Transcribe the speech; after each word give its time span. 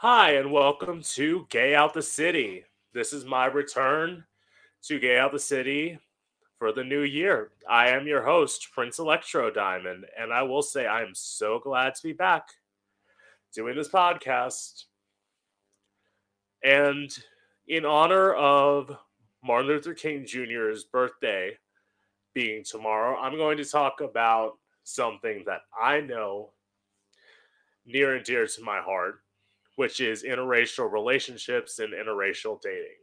Hi, 0.00 0.32
and 0.32 0.52
welcome 0.52 1.00
to 1.14 1.46
Gay 1.48 1.74
Out 1.74 1.94
the 1.94 2.02
City. 2.02 2.66
This 2.92 3.14
is 3.14 3.24
my 3.24 3.46
return 3.46 4.24
to 4.82 4.98
Gay 4.98 5.16
Out 5.18 5.32
the 5.32 5.38
City 5.38 5.98
for 6.58 6.70
the 6.70 6.84
new 6.84 7.00
year. 7.00 7.52
I 7.66 7.88
am 7.88 8.06
your 8.06 8.22
host, 8.22 8.68
Prince 8.74 8.98
Electro 8.98 9.50
Diamond, 9.50 10.04
and 10.20 10.34
I 10.34 10.42
will 10.42 10.60
say 10.60 10.84
I 10.84 11.00
am 11.00 11.14
so 11.14 11.58
glad 11.58 11.94
to 11.94 12.02
be 12.02 12.12
back 12.12 12.50
doing 13.54 13.74
this 13.74 13.88
podcast. 13.88 14.84
And 16.62 17.10
in 17.66 17.86
honor 17.86 18.34
of 18.34 18.94
Martin 19.42 19.68
Luther 19.68 19.94
King 19.94 20.26
Jr.'s 20.26 20.84
birthday 20.84 21.56
being 22.34 22.64
tomorrow, 22.64 23.18
I'm 23.18 23.38
going 23.38 23.56
to 23.56 23.64
talk 23.64 24.02
about 24.02 24.58
something 24.84 25.44
that 25.46 25.62
I 25.80 26.02
know 26.02 26.50
near 27.86 28.14
and 28.14 28.26
dear 28.26 28.46
to 28.46 28.62
my 28.62 28.82
heart 28.82 29.20
which 29.76 30.00
is 30.00 30.24
interracial 30.24 30.90
relationships 30.90 31.78
and 31.78 31.92
interracial 31.92 32.60
dating. 32.60 32.96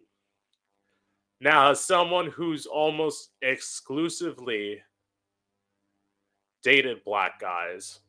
Now, 1.39 1.71
as 1.71 1.79
someone 1.79 2.29
who's 2.29 2.65
almost 2.65 3.31
exclusively 3.41 4.81
dated 6.63 7.03
black 7.03 7.39
guys, 7.39 7.99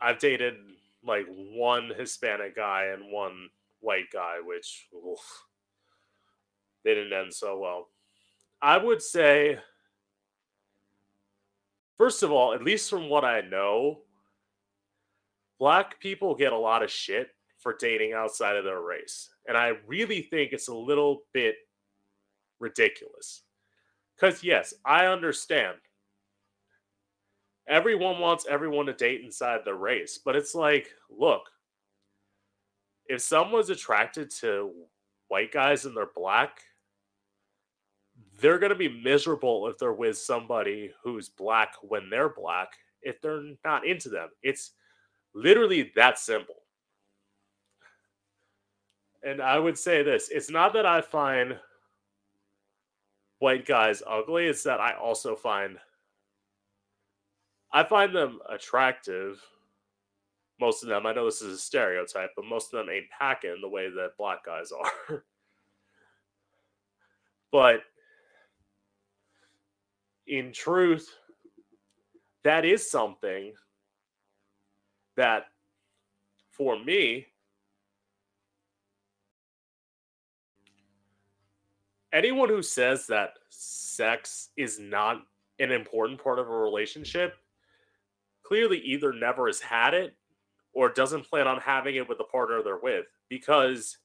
I've 0.00 0.18
dated 0.18 0.54
like 1.04 1.26
one 1.28 1.92
Hispanic 1.96 2.56
guy 2.56 2.86
and 2.92 3.12
one 3.12 3.48
white 3.80 4.10
guy, 4.12 4.38
which 4.44 4.88
oof, 4.94 5.44
they 6.84 6.94
didn't 6.94 7.12
end 7.12 7.32
so 7.32 7.58
well. 7.58 7.88
I 8.60 8.76
would 8.78 9.00
say, 9.00 9.58
first 11.98 12.22
of 12.22 12.30
all, 12.30 12.52
at 12.52 12.62
least 12.62 12.90
from 12.90 13.08
what 13.08 13.24
I 13.24 13.40
know, 13.40 14.00
black 15.62 16.00
people 16.00 16.34
get 16.34 16.52
a 16.52 16.58
lot 16.58 16.82
of 16.82 16.90
shit 16.90 17.28
for 17.60 17.76
dating 17.78 18.12
outside 18.12 18.56
of 18.56 18.64
their 18.64 18.80
race. 18.80 19.30
And 19.46 19.56
I 19.56 19.74
really 19.86 20.22
think 20.22 20.52
it's 20.52 20.66
a 20.66 20.74
little 20.74 21.22
bit 21.32 21.54
ridiculous. 22.58 23.44
Because, 24.16 24.42
yes, 24.42 24.74
I 24.84 25.06
understand. 25.06 25.76
Everyone 27.68 28.18
wants 28.18 28.44
everyone 28.50 28.86
to 28.86 28.92
date 28.92 29.20
inside 29.20 29.60
their 29.64 29.76
race. 29.76 30.18
But 30.18 30.34
it's 30.34 30.52
like, 30.52 30.88
look, 31.08 31.42
if 33.06 33.20
someone's 33.20 33.70
attracted 33.70 34.32
to 34.40 34.72
white 35.28 35.52
guys 35.52 35.84
and 35.84 35.96
they're 35.96 36.10
black, 36.16 36.60
they're 38.40 38.58
going 38.58 38.70
to 38.70 38.76
be 38.76 39.00
miserable 39.04 39.68
if 39.68 39.78
they're 39.78 39.92
with 39.92 40.18
somebody 40.18 40.90
who's 41.04 41.28
black 41.28 41.74
when 41.82 42.10
they're 42.10 42.34
black 42.34 42.72
if 43.00 43.20
they're 43.20 43.44
not 43.64 43.86
into 43.86 44.08
them. 44.08 44.28
It's 44.42 44.72
Literally 45.34 45.92
that 45.96 46.18
simple. 46.18 46.56
And 49.24 49.40
I 49.40 49.58
would 49.58 49.78
say 49.78 50.02
this 50.02 50.28
it's 50.30 50.50
not 50.50 50.72
that 50.74 50.86
I 50.86 51.00
find 51.00 51.58
white 53.38 53.66
guys 53.66 54.02
ugly, 54.06 54.46
it's 54.46 54.62
that 54.64 54.80
I 54.80 54.94
also 54.94 55.34
find 55.36 55.78
I 57.72 57.84
find 57.84 58.14
them 58.14 58.40
attractive. 58.50 59.40
Most 60.60 60.82
of 60.82 60.88
them, 60.88 61.06
I 61.06 61.12
know 61.12 61.24
this 61.24 61.42
is 61.42 61.54
a 61.54 61.60
stereotype, 61.60 62.30
but 62.36 62.44
most 62.44 62.72
of 62.72 62.78
them 62.78 62.94
ain't 62.94 63.10
packing 63.10 63.56
the 63.60 63.68
way 63.68 63.88
that 63.88 64.16
black 64.18 64.44
guys 64.44 64.70
are. 64.70 65.24
but 67.52 67.80
in 70.26 70.52
truth, 70.52 71.08
that 72.44 72.64
is 72.64 72.88
something 72.88 73.54
that 75.16 75.46
for 76.50 76.78
me, 76.78 77.26
anyone 82.12 82.48
who 82.48 82.62
says 82.62 83.06
that 83.06 83.34
sex 83.48 84.50
is 84.56 84.78
not 84.78 85.22
an 85.58 85.70
important 85.70 86.22
part 86.22 86.38
of 86.38 86.48
a 86.48 86.56
relationship 86.56 87.34
clearly 88.42 88.78
either 88.78 89.12
never 89.12 89.46
has 89.46 89.60
had 89.60 89.94
it 89.94 90.14
or 90.72 90.88
doesn't 90.88 91.28
plan 91.28 91.46
on 91.46 91.60
having 91.60 91.96
it 91.96 92.08
with 92.08 92.18
the 92.18 92.24
partner 92.24 92.62
they're 92.62 92.78
with 92.78 93.06
because 93.28 93.98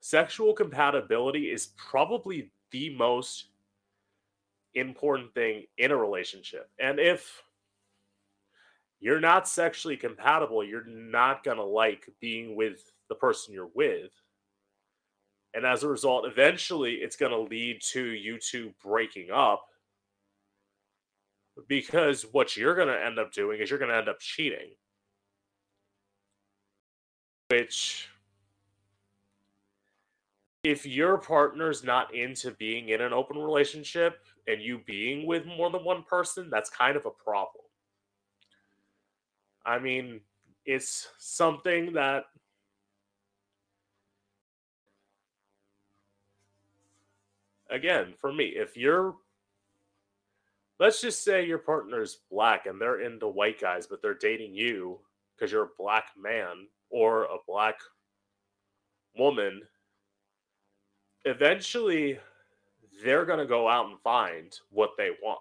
sexual 0.00 0.52
compatibility 0.52 1.50
is 1.50 1.68
probably 1.76 2.50
the 2.70 2.94
most 2.96 3.48
important 4.74 5.32
thing 5.34 5.64
in 5.78 5.90
a 5.90 5.96
relationship. 5.96 6.70
And 6.78 6.98
if 6.98 7.42
you're 9.00 9.20
not 9.20 9.48
sexually 9.48 9.96
compatible, 9.96 10.64
you're 10.64 10.86
not 10.86 11.44
going 11.44 11.58
to 11.58 11.64
like 11.64 12.08
being 12.20 12.56
with 12.56 12.92
the 13.08 13.14
person 13.14 13.52
you're 13.52 13.70
with. 13.74 14.10
And 15.54 15.64
as 15.64 15.82
a 15.82 15.88
result, 15.88 16.26
eventually 16.26 16.94
it's 16.96 17.16
going 17.16 17.32
to 17.32 17.38
lead 17.38 17.80
to 17.92 18.04
you 18.04 18.38
two 18.38 18.72
breaking 18.82 19.30
up 19.30 19.64
because 21.68 22.22
what 22.32 22.56
you're 22.56 22.74
going 22.74 22.88
to 22.88 23.04
end 23.04 23.18
up 23.18 23.32
doing 23.32 23.60
is 23.60 23.70
you're 23.70 23.78
going 23.78 23.90
to 23.90 23.96
end 23.96 24.08
up 24.08 24.20
cheating. 24.20 24.70
Which, 27.48 28.08
if 30.64 30.84
your 30.84 31.16
partner's 31.16 31.84
not 31.84 32.14
into 32.14 32.50
being 32.52 32.88
in 32.88 33.00
an 33.00 33.12
open 33.12 33.38
relationship 33.38 34.18
and 34.48 34.60
you 34.60 34.80
being 34.84 35.26
with 35.26 35.46
more 35.46 35.70
than 35.70 35.84
one 35.84 36.02
person, 36.02 36.50
that's 36.50 36.68
kind 36.70 36.96
of 36.96 37.06
a 37.06 37.10
problem. 37.10 37.65
I 39.66 39.80
mean, 39.80 40.20
it's 40.64 41.08
something 41.18 41.92
that 41.94 42.24
again, 47.68 48.14
for 48.16 48.32
me, 48.32 48.44
if 48.46 48.76
you're 48.76 49.16
let's 50.78 51.00
just 51.00 51.24
say 51.24 51.44
your 51.44 51.58
partner's 51.58 52.18
black 52.30 52.66
and 52.66 52.80
they're 52.80 53.00
into 53.00 53.26
white 53.26 53.60
guys, 53.60 53.86
but 53.86 54.00
they're 54.00 54.14
dating 54.14 54.54
you 54.54 55.00
because 55.34 55.50
you're 55.50 55.64
a 55.64 55.78
black 55.78 56.10
man 56.16 56.68
or 56.90 57.24
a 57.24 57.38
black 57.48 57.76
woman, 59.18 59.62
eventually 61.24 62.18
they're 63.02 63.24
going 63.24 63.38
to 63.38 63.46
go 63.46 63.68
out 63.68 63.86
and 63.86 63.98
find 64.00 64.58
what 64.70 64.90
they 64.96 65.10
want. 65.22 65.40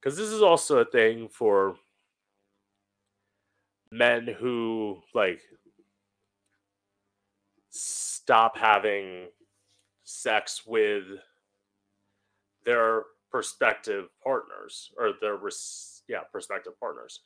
Because 0.00 0.16
this 0.16 0.28
is 0.28 0.42
also 0.42 0.78
a 0.78 0.84
thing 0.84 1.28
for 1.28 1.76
men 3.96 4.26
who 4.26 4.98
like 5.14 5.40
stop 7.70 8.56
having 8.56 9.28
sex 10.04 10.62
with 10.66 11.04
their 12.64 13.02
prospective 13.30 14.08
partners 14.22 14.90
or 14.98 15.12
their 15.20 15.38
yeah 16.08 16.20
prospective 16.32 16.78
partners. 16.80 17.20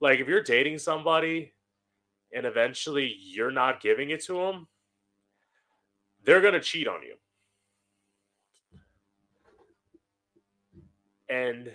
Like 0.00 0.20
if 0.20 0.28
you're 0.28 0.42
dating 0.42 0.78
somebody 0.78 1.52
and 2.34 2.44
eventually 2.44 3.16
you're 3.18 3.50
not 3.50 3.80
giving 3.80 4.10
it 4.10 4.22
to 4.24 4.34
them 4.34 4.66
they're 6.26 6.40
going 6.40 6.54
to 6.54 6.60
cheat 6.60 6.88
on 6.88 7.00
you. 7.02 7.14
And 11.28 11.70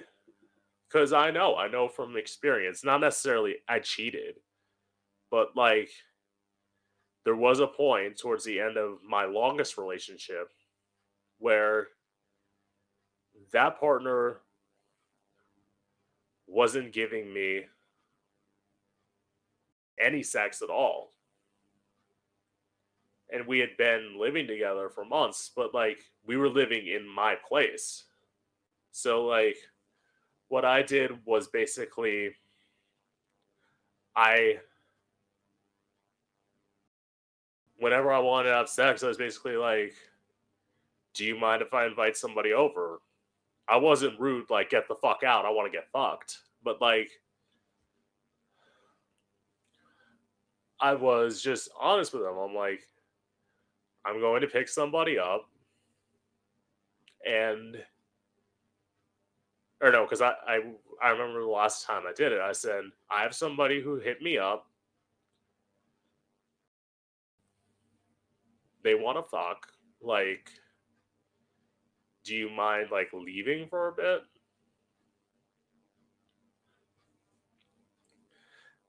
because 0.92 1.14
I 1.14 1.32
know, 1.32 1.56
I 1.56 1.68
know 1.68 1.88
from 1.88 2.18
experience, 2.18 2.84
not 2.84 3.02
necessarily 3.02 3.58
I 3.68 3.80
cheated, 3.80 4.36
but 5.30 5.56
like 5.56 5.90
there 7.24 7.36
was 7.36 7.60
a 7.60 7.68
point 7.68 8.18
towards 8.18 8.44
the 8.44 8.60
end 8.60 8.78
of 8.78 8.98
my 9.08 9.26
longest 9.26 9.78
relationship 9.78 10.50
where 11.38 11.88
that 13.54 13.80
partner 13.80 14.38
wasn't 16.48 16.92
giving 16.92 17.34
me 17.34 17.66
any 20.00 20.24
sex 20.24 20.62
at 20.62 20.70
all. 20.70 21.14
And 23.34 23.48
we 23.48 23.60
had 23.60 23.78
been 23.78 24.20
living 24.20 24.46
together 24.46 24.90
for 24.90 25.06
months, 25.06 25.52
but 25.56 25.74
like 25.74 26.00
we 26.26 26.36
were 26.36 26.50
living 26.50 26.88
in 26.88 27.08
my 27.08 27.36
place. 27.48 28.04
So, 28.92 29.26
like, 29.26 29.56
what 30.52 30.66
I 30.66 30.82
did 30.82 31.12
was 31.26 31.48
basically 31.48 32.32
I 34.18 34.58
whenever 37.78 38.12
I 38.12 38.20
wanted 38.20 38.50
to 38.50 38.56
have 38.56 38.68
sex, 38.68 39.02
I 39.02 39.08
was 39.08 39.18
basically 39.18 39.56
like, 39.56 39.94
Do 41.14 41.24
you 41.24 41.40
mind 41.40 41.62
if 41.62 41.74
I 41.74 41.86
invite 41.86 42.18
somebody 42.18 42.52
over? 42.52 43.00
I 43.70 43.78
wasn't 43.78 44.20
rude, 44.20 44.50
like, 44.50 44.70
get 44.70 44.90
the 44.90 44.96
fuck 44.96 45.24
out. 45.24 45.46
I 45.46 45.50
want 45.52 45.72
to 45.72 45.78
get 45.78 45.88
fucked. 45.94 46.40
But 46.66 46.82
like 46.82 47.10
I 50.82 50.96
was 50.96 51.42
just 51.42 51.70
honest 51.80 52.12
with 52.12 52.24
them. 52.24 52.38
I'm 52.38 52.54
like, 52.54 52.82
I'm 54.04 54.20
going 54.20 54.42
to 54.42 54.48
pick 54.48 54.68
somebody 54.68 55.18
up 55.18 55.48
and 57.26 57.78
or 59.82 59.92
no, 59.92 60.04
because 60.04 60.22
I, 60.22 60.34
I 60.48 60.60
I 61.02 61.10
remember 61.10 61.42
the 61.42 61.48
last 61.48 61.86
time 61.86 62.04
I 62.08 62.14
did 62.14 62.32
it. 62.32 62.40
I 62.40 62.52
said 62.52 62.84
I 63.10 63.24
have 63.24 63.34
somebody 63.34 63.82
who 63.82 63.96
hit 63.96 64.22
me 64.22 64.38
up. 64.38 64.68
They 68.84 68.96
want 68.96 69.18
to 69.18 69.24
fuck. 69.24 69.68
Like, 70.02 70.50
do 72.24 72.36
you 72.36 72.50
mind 72.50 72.90
like 72.92 73.10
leaving 73.14 73.68
for 73.68 73.88
a 73.88 73.92
bit? 73.92 74.22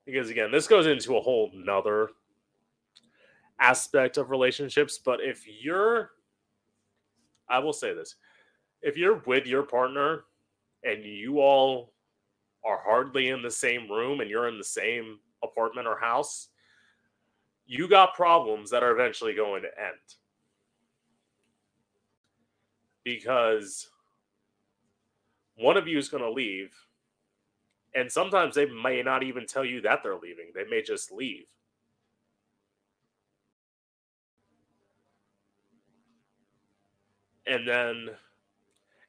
Because 0.05 0.31
again, 0.31 0.51
this 0.51 0.67
goes 0.67 0.87
into 0.87 1.17
a 1.17 1.21
whole 1.21 1.51
nother 1.55 2.11
aspect 3.61 4.17
of 4.17 4.31
relationships. 4.31 4.99
But 4.99 5.21
if 5.23 5.45
you're, 5.47 6.11
I 7.49 7.61
will 7.61 7.73
say 7.73 7.95
this 7.95 8.17
if 8.83 8.97
you're 8.97 9.23
with 9.27 9.47
your 9.47 9.63
partner 9.63 10.25
and 10.85 11.05
you 11.05 11.41
all 11.41 11.93
are 12.65 12.81
hardly 12.85 13.29
in 13.29 13.43
the 13.43 13.51
same 13.51 13.91
room 13.91 14.21
and 14.21 14.31
you're 14.31 14.49
in 14.49 14.59
the 14.59 14.65
same 14.65 15.19
apartment 15.43 15.87
or 15.87 15.99
house, 15.99 16.49
you 17.67 17.89
got 17.89 18.15
problems 18.15 18.71
that 18.71 18.83
are 18.83 18.93
eventually 18.93 19.35
going 19.35 19.63
to 19.63 19.69
end. 19.69 19.97
Because 23.05 23.89
one 25.57 25.77
of 25.77 25.89
you 25.89 25.99
is 25.99 26.09
going 26.09 26.23
to 26.23 26.31
leave, 26.31 26.73
and 27.95 28.11
sometimes 28.11 28.55
they 28.55 28.67
may 28.67 29.03
not 29.03 29.23
even 29.23 29.47
tell 29.47 29.65
you 29.65 29.81
that 29.83 30.03
they're 30.03 30.17
leaving, 30.17 30.53
they 30.55 30.65
may 30.65 30.83
just 30.83 31.11
leave. 31.11 31.47
And 37.47 37.67
then 37.67 38.11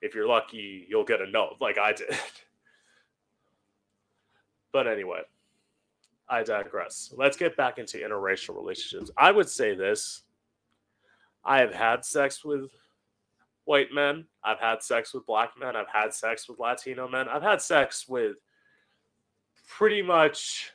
if 0.03 0.13
you're 0.13 0.27
lucky, 0.27 0.85
you'll 0.89 1.05
get 1.05 1.21
a 1.21 1.27
note 1.27 1.55
like 1.61 1.79
I 1.79 1.93
did. 1.93 2.15
but 4.71 4.85
anyway, 4.85 5.21
I 6.29 6.43
digress. 6.43 7.13
Let's 7.17 7.37
get 7.37 7.57
back 7.57 7.79
into 7.79 7.97
interracial 7.97 8.55
relationships. 8.55 9.09
I 9.17 9.31
would 9.31 9.49
say 9.49 9.73
this 9.73 10.23
I 11.43 11.59
have 11.59 11.73
had 11.73 12.05
sex 12.05 12.43
with 12.45 12.69
white 13.63 13.93
men, 13.93 14.25
I've 14.43 14.59
had 14.59 14.83
sex 14.83 15.13
with 15.13 15.25
black 15.25 15.51
men, 15.57 15.75
I've 15.75 15.87
had 15.87 16.13
sex 16.13 16.49
with 16.49 16.59
Latino 16.59 17.07
men, 17.07 17.29
I've 17.29 17.41
had 17.41 17.61
sex 17.61 18.07
with 18.07 18.35
pretty 19.67 20.01
much. 20.01 20.71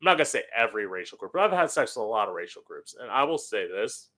I'm 0.00 0.06
not 0.06 0.14
gonna 0.14 0.24
say 0.26 0.42
every 0.54 0.86
racial 0.86 1.18
group, 1.18 1.32
but 1.32 1.42
I've 1.42 1.58
had 1.58 1.70
sex 1.70 1.96
with 1.96 2.04
a 2.04 2.08
lot 2.08 2.28
of 2.28 2.34
racial 2.34 2.62
groups. 2.66 2.96
And 2.98 3.10
I 3.10 3.24
will 3.24 3.38
say 3.38 3.66
this 3.66 4.08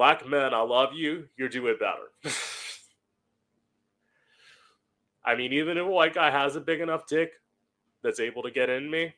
black 0.00 0.26
men, 0.26 0.54
I 0.54 0.62
love 0.62 0.94
you. 0.94 1.28
You're 1.36 1.50
doing 1.50 1.76
better. 1.78 2.08
I 5.26 5.34
mean, 5.34 5.52
even 5.52 5.76
if 5.76 5.84
a 5.84 5.90
white 5.90 6.14
guy 6.14 6.30
has 6.30 6.56
a 6.56 6.60
big 6.62 6.80
enough 6.80 7.06
dick 7.06 7.32
that's 8.02 8.18
able 8.18 8.42
to 8.44 8.50
get 8.50 8.70
in 8.70 8.90
me, 8.90 9.12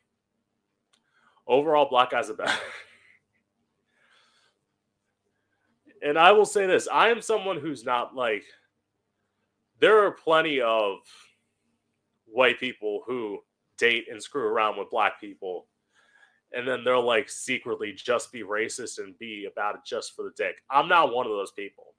overall, 1.47 1.89
black 1.89 2.11
guys 2.11 2.31
are 2.31 2.35
better. 2.35 2.51
and 6.05 6.19
I 6.19 6.33
will 6.33 6.45
say 6.45 6.67
this 6.67 6.89
I 6.93 7.11
am 7.11 7.23
someone 7.23 7.61
who's 7.61 7.85
not 7.85 8.17
like, 8.17 8.43
there 9.79 10.05
are 10.05 10.11
plenty 10.11 10.61
of 10.61 10.97
white 12.27 12.59
people 12.59 13.05
who 13.07 13.39
date 13.79 14.07
and 14.11 14.21
screw 14.21 14.49
around 14.49 14.81
with 14.81 14.91
black 14.91 15.21
people 15.21 15.69
and 16.55 16.67
then 16.67 16.85
they'll 16.85 17.05
like 17.05 17.29
secretly 17.29 17.93
just 17.93 18.33
be 18.33 18.43
racist 18.43 18.99
and 18.99 19.19
be 19.19 19.49
about 19.51 19.77
it 19.77 19.81
just 19.87 20.15
for 20.15 20.23
the 20.23 20.33
dick. 20.37 20.57
I'm 20.71 20.89
not 20.89 21.15
one 21.15 21.27
of 21.27 21.33
those 21.33 21.53
people. 21.53 21.95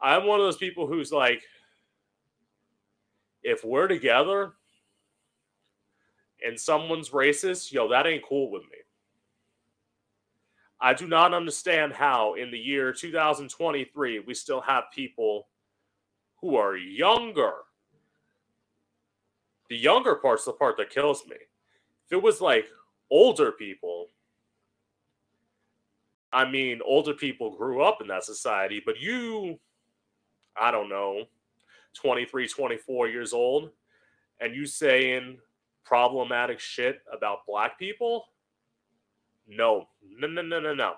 I'm 0.00 0.26
one 0.26 0.40
of 0.40 0.46
those 0.46 0.56
people 0.56 0.86
who's 0.86 1.12
like, 1.12 1.42
if 3.42 3.64
we're 3.64 3.88
together 3.88 4.52
and 6.44 6.58
someone's 6.58 7.10
racist, 7.10 7.72
yo, 7.72 7.88
that 7.88 8.06
ain't 8.06 8.24
cool 8.26 8.50
with 8.50 8.62
me. 8.62 8.78
I 10.80 10.92
do 10.92 11.06
not 11.06 11.32
understand 11.32 11.92
how 11.92 12.34
in 12.34 12.50
the 12.50 12.58
year 12.58 12.92
2023 12.92 14.20
we 14.20 14.34
still 14.34 14.60
have 14.60 14.84
people 14.94 15.48
who 16.40 16.56
are 16.56 16.76
younger. 16.76 17.52
The 19.70 19.76
younger 19.76 20.16
part's 20.16 20.44
the 20.44 20.52
part 20.52 20.76
that 20.76 20.90
kills 20.90 21.24
me. 21.26 21.36
If 22.06 22.12
it 22.12 22.22
was 22.22 22.42
like 22.42 22.66
older 23.14 23.52
people 23.52 24.08
I 26.34 26.50
mean, 26.50 26.80
older 26.84 27.14
people 27.14 27.56
grew 27.56 27.80
up 27.80 28.00
in 28.00 28.08
that 28.08 28.24
society, 28.24 28.82
but 28.84 28.98
you, 28.98 29.60
I 30.60 30.72
don't 30.72 30.88
know, 30.88 31.26
23, 31.94 32.48
24 32.48 33.08
years 33.08 33.32
old, 33.32 33.70
and 34.40 34.52
you 34.52 34.66
saying 34.66 35.38
problematic 35.84 36.58
shit 36.58 37.02
about 37.12 37.46
black 37.46 37.78
people? 37.78 38.24
No, 39.46 39.86
no, 40.18 40.26
no, 40.26 40.42
no, 40.42 40.58
no, 40.58 40.74
no. 40.74 40.94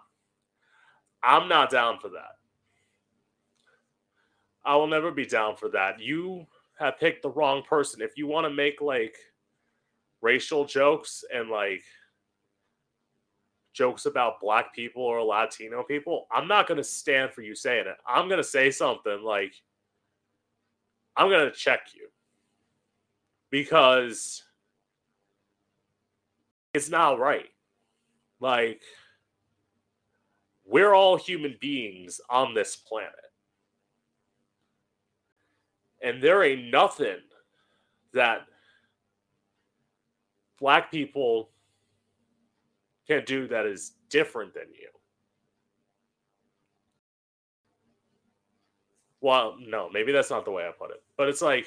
I'm 1.22 1.50
not 1.50 1.68
down 1.70 1.98
for 1.98 2.08
that. 2.08 2.38
I 4.64 4.74
will 4.76 4.86
never 4.86 5.10
be 5.10 5.26
down 5.26 5.56
for 5.56 5.68
that. 5.68 6.00
You 6.00 6.46
have 6.78 6.98
picked 6.98 7.22
the 7.22 7.30
wrong 7.30 7.62
person. 7.62 8.00
If 8.00 8.16
you 8.16 8.26
want 8.26 8.46
to 8.46 8.50
make 8.50 8.80
like 8.80 9.16
racial 10.22 10.64
jokes 10.64 11.24
and 11.32 11.50
like 11.50 11.82
jokes 13.76 14.06
about 14.06 14.40
black 14.40 14.74
people 14.74 15.02
or 15.02 15.22
Latino 15.22 15.82
people, 15.82 16.26
I'm 16.32 16.48
not 16.48 16.66
going 16.66 16.78
to 16.78 16.84
stand 16.84 17.32
for 17.32 17.42
you 17.42 17.54
saying 17.54 17.86
it. 17.86 17.96
I'm 18.08 18.26
going 18.26 18.38
to 18.38 18.44
say 18.44 18.70
something 18.70 19.22
like, 19.22 19.54
I'm 21.16 21.28
going 21.28 21.44
to 21.44 21.54
check 21.54 21.88
you 21.94 22.08
because 23.50 24.42
it's 26.72 26.88
not 26.88 27.18
right. 27.18 27.50
Like, 28.40 28.80
we're 30.64 30.94
all 30.94 31.16
human 31.16 31.56
beings 31.60 32.20
on 32.30 32.54
this 32.54 32.76
planet. 32.76 33.12
And 36.02 36.22
there 36.22 36.42
ain't 36.42 36.70
nothing 36.70 37.18
that 38.12 38.46
black 40.58 40.90
people 40.90 41.50
can 43.06 43.24
do 43.24 43.46
that 43.48 43.66
is 43.66 43.92
different 44.08 44.54
than 44.54 44.66
you. 44.72 44.88
Well, 49.20 49.56
no, 49.60 49.88
maybe 49.90 50.12
that's 50.12 50.30
not 50.30 50.44
the 50.44 50.50
way 50.50 50.66
I 50.66 50.72
put 50.72 50.90
it. 50.90 51.02
But 51.16 51.28
it's 51.28 51.42
like 51.42 51.66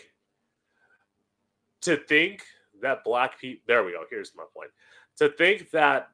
to 1.81 1.98
think 1.98 2.43
that 2.81 3.03
black 3.03 3.39
people, 3.39 3.63
there 3.67 3.84
we 3.84 3.91
go, 3.91 4.03
here's 4.10 4.34
my 4.36 4.46
point. 4.55 4.72
To 5.17 5.29
think 5.29 5.72
that 5.72 6.10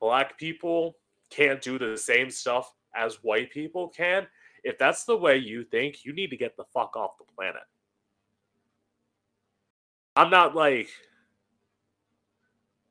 black 0.00 0.38
people 0.38 0.96
can't 1.30 1.60
do 1.60 1.78
the 1.78 1.96
same 1.96 2.30
stuff 2.30 2.72
as 2.94 3.22
white 3.22 3.50
people 3.50 3.88
can, 3.88 4.26
if 4.62 4.78
that's 4.78 5.04
the 5.04 5.16
way 5.16 5.36
you 5.36 5.64
think, 5.64 6.04
you 6.04 6.12
need 6.12 6.30
to 6.30 6.36
get 6.36 6.56
the 6.56 6.64
fuck 6.72 6.96
off 6.96 7.18
the 7.18 7.24
planet. 7.34 7.62
I'm 10.16 10.30
not 10.30 10.54
like 10.54 10.88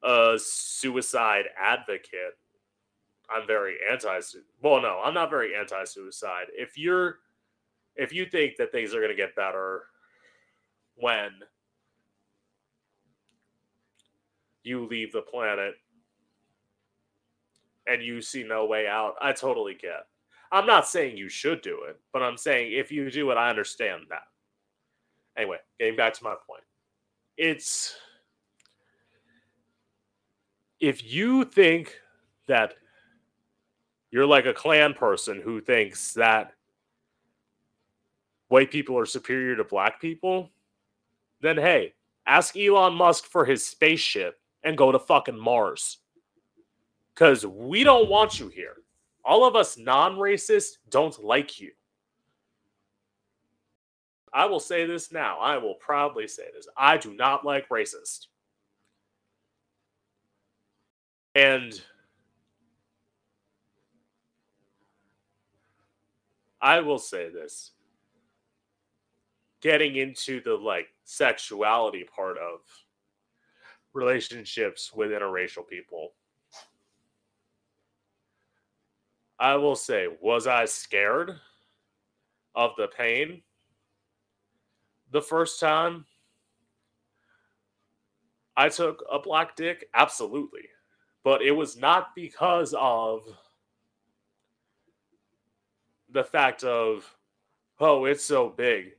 a 0.04 0.38
suicide 0.38 1.46
advocate. 1.60 2.38
I'm 3.30 3.48
very 3.48 3.76
anti 3.90 4.20
well 4.62 4.82
no, 4.82 5.02
I'm 5.04 5.14
not 5.14 5.30
very 5.30 5.56
anti-suicide. 5.56 6.48
If 6.54 6.78
you're 6.78 7.20
if 7.96 8.12
you 8.12 8.26
think 8.26 8.58
that 8.58 8.72
things 8.72 8.94
are 8.94 9.00
going 9.00 9.10
to 9.10 9.16
get 9.16 9.36
better 9.36 9.84
when 10.96 11.32
you 14.64 14.88
leave 14.88 15.12
the 15.12 15.22
planet 15.22 15.76
and 17.88 18.02
you 18.02 18.22
see 18.22 18.44
no 18.44 18.66
way 18.66 18.88
out, 18.88 19.16
I 19.22 19.34
totally 19.34 19.76
get. 19.76 20.06
I'm 20.52 20.66
not 20.66 20.88
saying 20.88 21.18
you 21.18 21.30
should 21.30 21.62
do 21.62 21.84
it, 21.88 22.00
but 22.12 22.22
I'm 22.22 22.38
saying 22.38 22.74
if 22.74 22.92
you 22.92 23.10
do 23.10 23.32
it, 23.32 23.36
I 23.36 23.50
understand 23.50 24.04
that. 24.10 24.24
Anyway, 25.36 25.58
getting 25.80 25.96
back 25.96 26.14
to 26.14 26.24
my 26.24 26.36
point. 26.48 26.64
It's 27.38 27.96
if 30.84 31.02
you 31.02 31.46
think 31.46 31.96
that 32.46 32.74
you're 34.12 34.26
like 34.26 34.46
a 34.46 34.54
Klan 34.54 34.94
person 34.94 35.40
who 35.40 35.62
thinks 35.62 36.14
that 36.16 36.52
white 38.50 38.70
people 38.70 39.00
are 39.00 39.06
superior 39.06 39.56
to 39.56 39.64
black 39.64 40.02
people, 40.02 40.50
then 41.40 41.56
hey, 41.56 41.94
ask 42.28 42.58
Elon 42.58 42.96
Musk 42.96 43.24
for 43.24 43.46
his 43.46 43.66
spaceship 43.66 44.38
and 44.66 44.78
go 44.78 44.92
to 44.92 45.00
fucking 45.00 45.40
Mars. 45.40 46.00
Because 47.14 47.46
we 47.46 47.86
don't 47.86 48.10
want 48.10 48.38
you 48.38 48.50
here. 48.50 48.76
All 49.24 49.46
of 49.46 49.56
us 49.56 49.78
non 49.78 50.18
racists 50.18 50.80
don't 50.90 51.24
like 51.24 51.62
you. 51.62 51.72
I 54.34 54.48
will 54.48 54.60
say 54.60 54.86
this 54.86 55.14
now. 55.14 55.40
I 55.40 55.58
will 55.60 55.76
proudly 55.76 56.28
say 56.28 56.48
this. 56.54 56.68
I 56.76 56.98
do 56.98 57.14
not 57.14 57.46
like 57.46 57.70
racist. 57.70 58.28
And 61.36 61.82
I 66.62 66.80
will 66.80 67.00
say 67.00 67.30
this. 67.30 67.72
Getting 69.62 69.96
into 69.96 70.42
the 70.42 70.54
like 70.56 70.88
sexuality 71.06 72.06
part 72.16 72.38
of 72.38 72.60
relationships 73.94 74.92
with 74.94 75.12
interracial 75.12 75.68
people. 75.68 76.14
I 79.40 79.56
will 79.56 79.76
say, 79.76 80.08
was 80.22 80.48
I 80.48 80.66
scared 80.66 81.32
of 82.56 82.72
the 82.78 82.88
pain 82.88 83.42
the 85.12 85.22
first 85.22 85.60
time 85.60 86.06
I 88.56 88.70
took 88.70 89.04
a 89.12 89.20
black 89.20 89.56
dick? 89.56 89.90
Absolutely. 89.94 90.70
But 91.24 91.42
it 91.42 91.52
was 91.52 91.78
not 91.78 92.16
because 92.16 92.76
of 92.78 93.24
the 96.10 96.24
fact 96.24 96.64
of, 96.64 97.16
oh, 97.80 98.06
it's 98.06 98.24
so 98.24 98.50
big. 98.50 98.94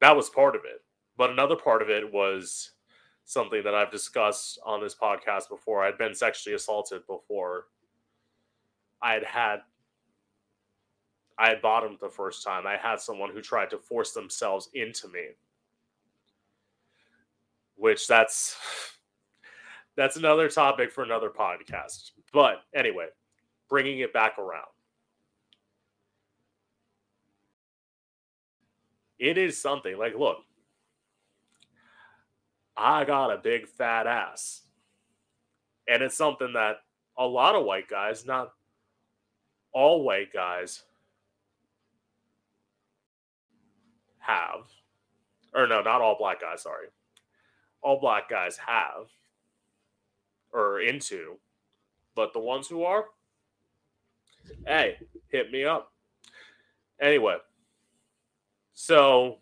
That 0.00 0.16
was 0.16 0.28
part 0.28 0.54
of 0.54 0.62
it. 0.64 0.82
But 1.16 1.30
another 1.30 1.56
part 1.56 1.82
of 1.82 1.88
it 1.88 2.12
was 2.12 2.72
something 3.24 3.62
that 3.64 3.74
I've 3.74 3.90
discussed 3.90 4.58
on 4.64 4.82
this 4.82 4.94
podcast 4.94 5.48
before. 5.48 5.82
I'd 5.82 5.98
been 5.98 6.14
sexually 6.14 6.54
assaulted 6.54 7.06
before. 7.06 7.66
I 9.00 9.14
had 9.14 9.24
had 9.24 9.56
I 11.36 11.48
had 11.48 11.62
bottomed 11.62 11.98
the 12.00 12.08
first 12.08 12.44
time. 12.44 12.66
I 12.66 12.76
had 12.76 13.00
someone 13.00 13.30
who 13.30 13.40
tried 13.40 13.70
to 13.70 13.78
force 13.78 14.12
themselves 14.12 14.68
into 14.74 15.08
me. 15.08 15.30
Which 17.76 18.06
that's 18.06 18.56
that's 19.96 20.16
another 20.16 20.48
topic 20.48 20.92
for 20.92 21.04
another 21.04 21.30
podcast. 21.30 22.12
But 22.32 22.62
anyway, 22.74 23.06
bringing 23.68 24.00
it 24.00 24.12
back 24.12 24.38
around. 24.38 24.66
It 29.18 29.38
is 29.38 29.60
something 29.60 29.96
like 29.96 30.14
look, 30.18 30.38
I 32.76 33.04
got 33.04 33.30
a 33.30 33.38
big 33.38 33.68
fat 33.68 34.06
ass. 34.06 34.62
And 35.86 36.02
it's 36.02 36.16
something 36.16 36.54
that 36.54 36.76
a 37.16 37.26
lot 37.26 37.54
of 37.54 37.64
white 37.64 37.88
guys, 37.88 38.26
not 38.26 38.52
all 39.72 40.02
white 40.02 40.32
guys, 40.32 40.82
have. 44.18 44.66
Or 45.54 45.66
no, 45.66 45.82
not 45.82 46.00
all 46.00 46.16
black 46.18 46.40
guys, 46.40 46.62
sorry. 46.62 46.88
All 47.82 48.00
black 48.00 48.28
guys 48.28 48.56
have 48.56 49.08
or 50.54 50.80
into. 50.80 51.36
But 52.14 52.32
the 52.32 52.38
ones 52.38 52.68
who 52.68 52.84
are, 52.84 53.06
hey, 54.66 54.96
hit 55.28 55.50
me 55.50 55.64
up. 55.64 55.92
Anyway, 57.00 57.36
so 58.72 59.38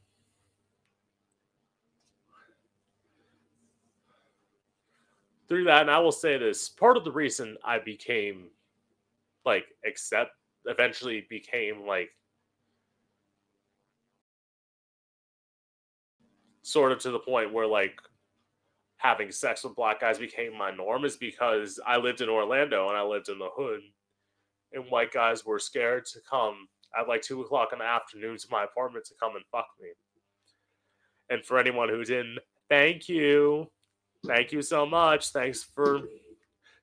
through 5.48 5.64
that, 5.64 5.82
and 5.82 5.90
I 5.90 5.98
will 5.98 6.12
say 6.12 6.38
this 6.38 6.70
part 6.70 6.96
of 6.96 7.04
the 7.04 7.12
reason 7.12 7.58
I 7.62 7.78
became 7.78 8.48
like 9.44 9.66
accept 9.84 10.30
eventually 10.66 11.26
became 11.28 11.86
like 11.86 12.10
sort 16.62 16.92
of 16.92 17.00
to 17.00 17.10
the 17.10 17.18
point 17.18 17.52
where 17.52 17.66
like 17.66 18.00
having 19.02 19.32
sex 19.32 19.64
with 19.64 19.74
black 19.74 20.00
guys 20.00 20.18
became 20.18 20.56
my 20.56 20.70
norm 20.70 21.04
is 21.04 21.16
because 21.16 21.80
I 21.84 21.96
lived 21.96 22.20
in 22.20 22.28
Orlando 22.28 22.88
and 22.88 22.96
I 22.96 23.02
lived 23.02 23.28
in 23.28 23.38
the 23.38 23.48
hood, 23.52 23.80
and 24.72 24.84
white 24.88 25.12
guys 25.12 25.44
were 25.44 25.58
scared 25.58 26.06
to 26.06 26.20
come 26.28 26.68
at 26.98 27.08
like 27.08 27.20
two 27.20 27.40
o'clock 27.40 27.70
in 27.72 27.80
the 27.80 27.84
afternoon 27.84 28.38
to 28.38 28.46
my 28.50 28.62
apartment 28.62 29.04
to 29.06 29.14
come 29.18 29.34
and 29.34 29.44
fuck 29.50 29.66
me. 29.80 29.88
And 31.30 31.44
for 31.44 31.58
anyone 31.58 31.88
who 31.88 32.04
didn't, 32.04 32.38
thank 32.68 33.08
you. 33.08 33.66
Thank 34.24 34.52
you 34.52 34.62
so 34.62 34.86
much. 34.86 35.30
Thanks 35.30 35.64
for 35.64 36.02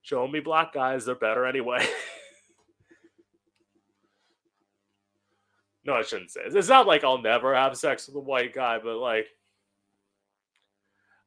showing 0.02 0.34
me 0.34 0.42
black 0.42 0.74
guys. 0.74 1.06
They're 1.06 1.16
better 1.16 1.46
anyway. 1.46 1.88
no, 5.86 5.94
I 5.94 6.02
shouldn't 6.02 6.32
say. 6.32 6.42
It's 6.44 6.68
not 6.68 6.86
like 6.86 7.06
I'll 7.06 7.22
never 7.22 7.56
have 7.56 7.78
sex 7.78 8.08
with 8.08 8.18
a 8.18 8.20
white 8.20 8.54
guy, 8.54 8.78
but 8.84 8.98
like 8.98 9.28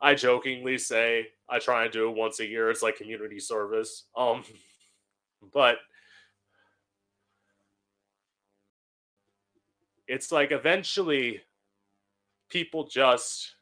I 0.03 0.15
jokingly 0.15 0.79
say 0.79 1.29
I 1.49 1.61
try 1.61 1.85
and 1.85 1.93
do 1.93 2.09
it 2.09 2.17
once 2.17 2.41
a 2.41 2.47
year. 2.47 2.71
It's 2.71 2.83
like 2.83 2.97
community 2.97 3.39
service. 3.41 4.05
Um 4.17 4.45
but 5.55 5.79
it's 10.09 10.33
like 10.33 10.53
eventually 10.53 11.41
people 12.51 12.87
just 12.87 13.55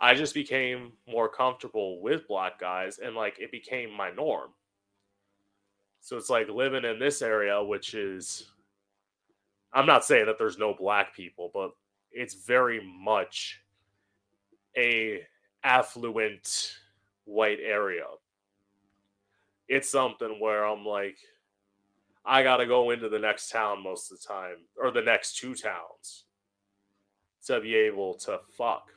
I 0.00 0.14
just 0.14 0.34
became 0.34 0.92
more 1.08 1.28
comfortable 1.28 2.00
with 2.00 2.28
black 2.28 2.60
guys 2.60 2.98
and 2.98 3.16
like 3.16 3.38
it 3.40 3.50
became 3.50 3.90
my 3.92 4.10
norm. 4.10 4.50
So 6.00 6.16
it's 6.16 6.30
like 6.30 6.48
living 6.48 6.84
in 6.84 6.98
this 7.00 7.20
area, 7.20 7.62
which 7.62 7.94
is, 7.94 8.46
I'm 9.72 9.86
not 9.86 10.04
saying 10.04 10.26
that 10.26 10.38
there's 10.38 10.56
no 10.56 10.72
black 10.72 11.14
people, 11.14 11.50
but 11.52 11.72
it's 12.12 12.34
very 12.34 12.80
much 13.02 13.60
a 14.76 15.22
affluent 15.64 16.74
white 17.24 17.58
area. 17.62 18.04
It's 19.68 19.90
something 19.90 20.38
where 20.40 20.64
I'm 20.64 20.84
like, 20.84 21.18
I 22.24 22.42
got 22.42 22.58
to 22.58 22.66
go 22.66 22.90
into 22.90 23.08
the 23.08 23.18
next 23.18 23.50
town 23.50 23.82
most 23.82 24.10
of 24.10 24.20
the 24.20 24.26
time, 24.26 24.56
or 24.76 24.90
the 24.90 25.02
next 25.02 25.38
two 25.38 25.54
towns, 25.54 26.24
to 27.46 27.60
be 27.60 27.74
able 27.74 28.14
to 28.14 28.40
fuck 28.56 28.90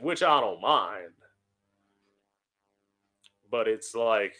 which 0.00 0.22
I 0.22 0.40
don't 0.40 0.60
mind. 0.60 1.12
But 3.50 3.68
it's 3.68 3.94
like 3.94 4.34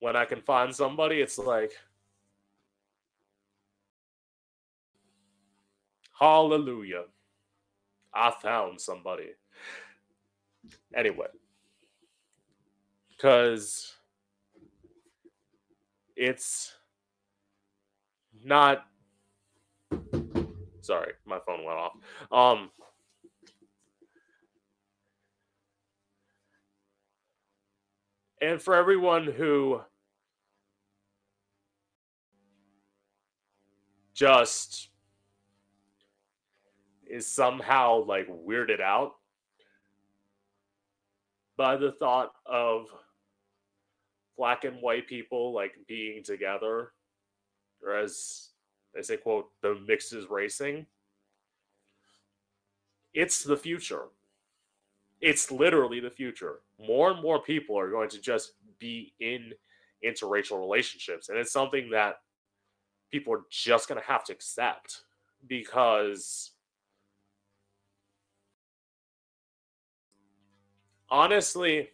when 0.00 0.16
I 0.16 0.24
can 0.24 0.40
find 0.42 0.74
somebody, 0.74 1.20
it's 1.20 1.38
like 1.38 1.72
hallelujah. 6.18 7.04
I 8.14 8.30
found 8.30 8.80
somebody. 8.80 9.30
Anyway, 10.94 11.26
because 13.10 13.94
it's 16.16 16.74
not 18.44 18.86
sorry 20.80 21.12
my 21.26 21.38
phone 21.44 21.64
went 21.64 21.78
off 21.78 21.92
um 22.30 22.70
and 28.40 28.62
for 28.62 28.74
everyone 28.74 29.24
who 29.24 29.80
just 34.14 34.90
is 37.08 37.26
somehow 37.26 38.04
like 38.04 38.28
weirded 38.28 38.80
out 38.80 39.12
by 41.56 41.76
the 41.76 41.92
thought 41.92 42.32
of 42.44 42.86
black 44.36 44.64
and 44.64 44.80
white 44.82 45.06
people 45.06 45.52
like 45.52 45.72
being 45.88 46.22
together 46.22 46.92
or 47.82 47.96
as 47.96 48.50
they 48.94 49.02
say 49.02 49.16
quote 49.16 49.48
the 49.62 49.78
mix 49.86 50.12
is 50.12 50.28
racing 50.28 50.86
it's 53.14 53.42
the 53.42 53.56
future 53.56 54.08
it's 55.20 55.50
literally 55.50 56.00
the 56.00 56.10
future. 56.10 56.60
More 56.78 57.10
and 57.10 57.22
more 57.22 57.42
people 57.42 57.78
are 57.78 57.90
going 57.90 58.08
to 58.10 58.20
just 58.20 58.52
be 58.78 59.12
in 59.20 59.52
interracial 60.04 60.58
relationships. 60.58 61.28
And 61.28 61.38
it's 61.38 61.52
something 61.52 61.90
that 61.90 62.16
people 63.10 63.32
are 63.32 63.44
just 63.50 63.88
going 63.88 64.00
to 64.00 64.06
have 64.06 64.24
to 64.24 64.32
accept 64.32 65.02
because 65.46 66.52
honestly, 71.10 71.90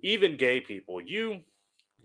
even 0.00 0.36
gay 0.36 0.60
people, 0.60 1.00
you 1.00 1.40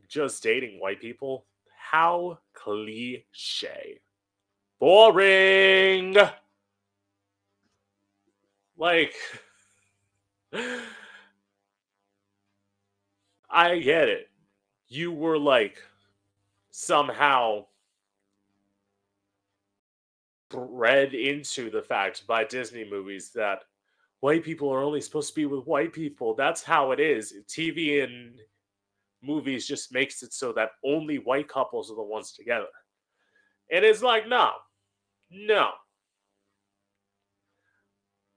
just 0.08 0.44
dating 0.44 0.80
white 0.80 1.00
people, 1.00 1.46
how 1.78 2.40
cliche. 2.54 4.00
Boring. 4.80 6.16
Like, 8.78 9.14
I 13.50 13.78
get 13.80 14.10
it. 14.10 14.30
You 14.88 15.12
were 15.12 15.38
like 15.38 15.78
somehow 16.72 17.66
bred 20.50 21.14
into 21.14 21.70
the 21.70 21.82
fact 21.82 22.26
by 22.28 22.44
Disney 22.44 22.90
movies 22.90 23.30
that 23.36 23.64
white 24.22 24.44
people 24.44 24.70
are 24.70 24.82
only 24.82 25.02
supposed 25.02 25.30
to 25.30 25.36
be 25.36 25.46
with 25.46 25.66
white 25.66 25.92
people. 25.94 26.34
That's 26.36 26.64
how 26.64 26.92
it 26.92 27.00
is. 27.00 27.34
TV 27.48 28.04
and 28.04 28.40
movies 29.22 29.68
just 29.68 29.92
makes 29.92 30.24
it 30.24 30.34
so 30.34 30.54
that 30.54 30.72
only 30.86 31.18
white 31.18 31.50
couples 31.50 31.92
are 31.92 31.96
the 31.96 32.04
ones 32.04 32.32
together. 32.32 32.68
And 33.72 33.84
it's 33.84 34.02
like, 34.02 34.28
no, 34.28 34.52
no. 35.30 35.72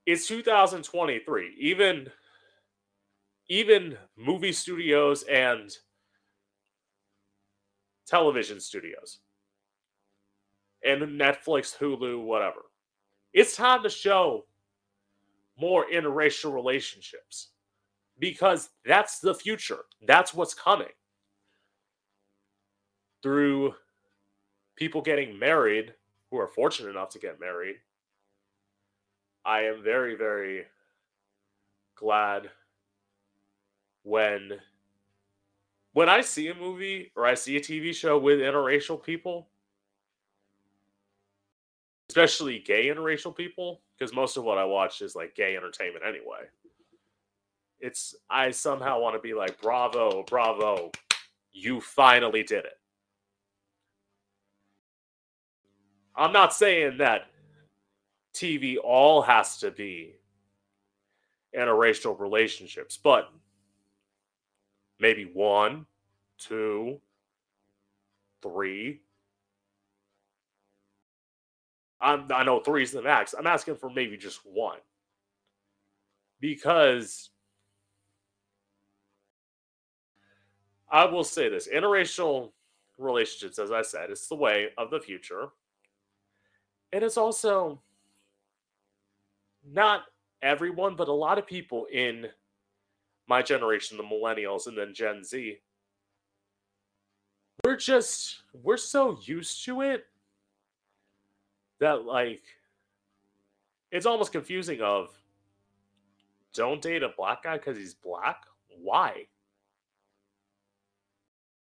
It's 0.06 0.26
2023. 0.26 1.56
Even 1.58 2.10
even 3.50 3.96
movie 4.16 4.52
studios 4.52 5.22
and 5.24 5.70
television 8.06 8.58
studios 8.58 9.18
and 10.82 11.02
Netflix, 11.02 11.76
Hulu, 11.76 12.24
whatever. 12.24 12.62
It's 13.34 13.56
time 13.56 13.82
to 13.82 13.90
show 13.90 14.44
more 15.64 15.87
interracial 15.90 16.52
relationships 16.52 17.49
because 18.18 18.68
that's 18.85 19.18
the 19.18 19.35
future. 19.35 19.78
That's 20.06 20.35
what's 20.35 20.52
coming. 20.52 20.92
Through 23.23 23.73
people 24.76 25.00
getting 25.00 25.38
married 25.38 25.94
who 26.30 26.37
are 26.37 26.49
fortunate 26.49 26.90
enough 26.90 27.09
to 27.11 27.18
get 27.18 27.40
married, 27.40 27.76
I 29.47 29.62
am 29.62 29.83
very, 29.83 30.16
very 30.16 30.64
glad 31.97 32.50
when 34.02 34.59
when 35.94 36.11
I 36.11 36.21
see 36.21 36.49
a 36.49 36.54
movie 36.54 37.11
or 37.16 37.25
I 37.25 37.33
see 37.33 37.56
a 37.56 37.61
TV 37.61 37.94
show 37.94 38.18
with 38.18 38.40
interracial 38.40 39.02
people, 39.02 39.49
especially 42.14 42.61
gay 42.61 42.87
interracial 42.87 43.35
people, 43.37 43.80
because 43.99 44.14
most 44.14 44.37
of 44.37 44.44
what 44.44 44.56
I 44.56 44.64
watch 44.64 45.02
is 45.02 45.16
like 45.16 45.35
gay 45.35 45.56
entertainment 45.56 46.04
anyway. 46.06 46.47
It's 47.80 48.14
I 48.30 48.52
somehow 48.52 49.00
want 49.00 49.16
to 49.16 49.21
be 49.21 49.35
like, 49.35 49.61
bravo, 49.61 50.23
bravo, 50.23 50.92
you 51.50 51.80
finally 51.80 52.44
did 52.44 52.66
it. 52.66 52.78
I'm 56.14 56.33
not 56.33 56.54
saying 56.54 56.99
that 56.99 57.23
TV 58.33 58.76
all 58.80 59.21
has 59.23 59.59
to 59.59 59.73
be 59.73 60.14
interracial 61.52 62.16
relationships, 62.21 62.97
but 62.97 63.28
maybe 65.00 65.25
one, 65.25 65.87
two, 66.38 67.00
three. 68.40 69.00
I'm, 72.04 72.30
I 72.32 72.44
know 72.44 72.61
three 72.61 72.82
is 72.82 72.92
the 72.92 73.00
max. 73.00 73.34
I'm 73.37 73.46
asking 73.46 73.76
for 73.76 73.88
maybe 73.88 74.18
just 74.18 74.40
one. 74.44 74.78
Because 76.38 77.30
I 80.90 81.06
will 81.06 81.25
say 81.25 81.49
this 81.49 81.66
interracial 81.66 82.52
relationships, 82.99 83.58
as 83.58 83.73
I 83.73 83.80
said, 83.80 84.11
it's 84.11 84.28
the 84.28 84.37
way 84.37 84.68
of 84.76 84.90
the 84.90 85.00
future. 85.00 85.49
And 86.92 87.02
it's 87.02 87.16
also 87.16 87.80
not 89.66 90.02
everyone, 90.42 90.96
but 90.96 91.08
a 91.08 91.12
lot 91.12 91.38
of 91.38 91.46
people 91.46 91.87
in 91.90 92.26
my 93.26 93.40
generation, 93.40 93.96
the 93.96 94.04
millennials, 94.04 94.66
and 94.66 94.76
then 94.76 94.92
Gen 94.92 95.25
Z, 95.25 95.56
we're 97.64 97.76
just 97.76 98.42
we're 98.52 98.76
so 98.76 99.18
used 99.25 99.64
to 99.64 99.80
it 99.80 100.04
that 101.84 102.06
like 102.06 102.42
it's 103.90 104.06
almost 104.06 104.32
confusing 104.32 104.80
of 104.80 105.10
don't 106.54 106.80
date 106.80 107.02
a 107.02 107.10
black 107.16 107.42
guy 107.42 107.58
because 107.58 107.76
he's 107.76 107.94
black? 107.94 108.42
Why? 108.82 109.26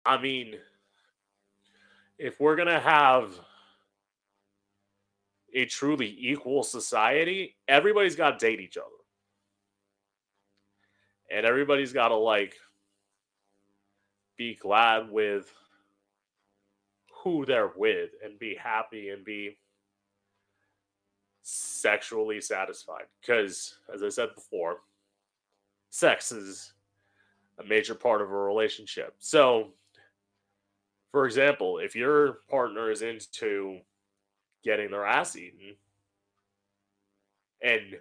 I 0.05 0.19
mean 0.19 0.55
if 2.17 2.39
we're 2.39 2.55
gonna 2.55 2.79
have 2.79 3.39
a 5.53 5.65
truly 5.65 6.15
equal 6.19 6.63
society 6.63 7.55
everybody's 7.67 8.15
got 8.15 8.39
to 8.39 8.45
date 8.45 8.59
each 8.59 8.77
other. 8.77 8.85
And 11.31 11.45
everybody's 11.45 11.93
got 11.93 12.07
to 12.07 12.15
like 12.15 12.55
be 14.37 14.55
glad 14.55 15.11
with 15.11 15.53
who 17.23 17.45
they're 17.45 17.71
with 17.75 18.11
and 18.23 18.39
be 18.39 18.55
happy 18.55 19.09
and 19.09 19.23
be 19.23 19.57
sexually 21.41 22.41
satisfied 22.41 23.05
because 23.21 23.77
as 23.93 24.03
i 24.03 24.09
said 24.09 24.29
before 24.35 24.77
sex 25.89 26.31
is 26.31 26.73
a 27.59 27.63
major 27.63 27.95
part 27.95 28.21
of 28.21 28.29
a 28.29 28.35
relationship 28.35 29.15
so 29.19 29.69
for 31.11 31.25
example 31.25 31.79
if 31.79 31.95
your 31.95 32.39
partner 32.49 32.91
is 32.91 33.01
into 33.01 33.79
getting 34.63 34.91
their 34.91 35.05
ass 35.05 35.35
eaten 35.35 35.75
and 37.61 37.97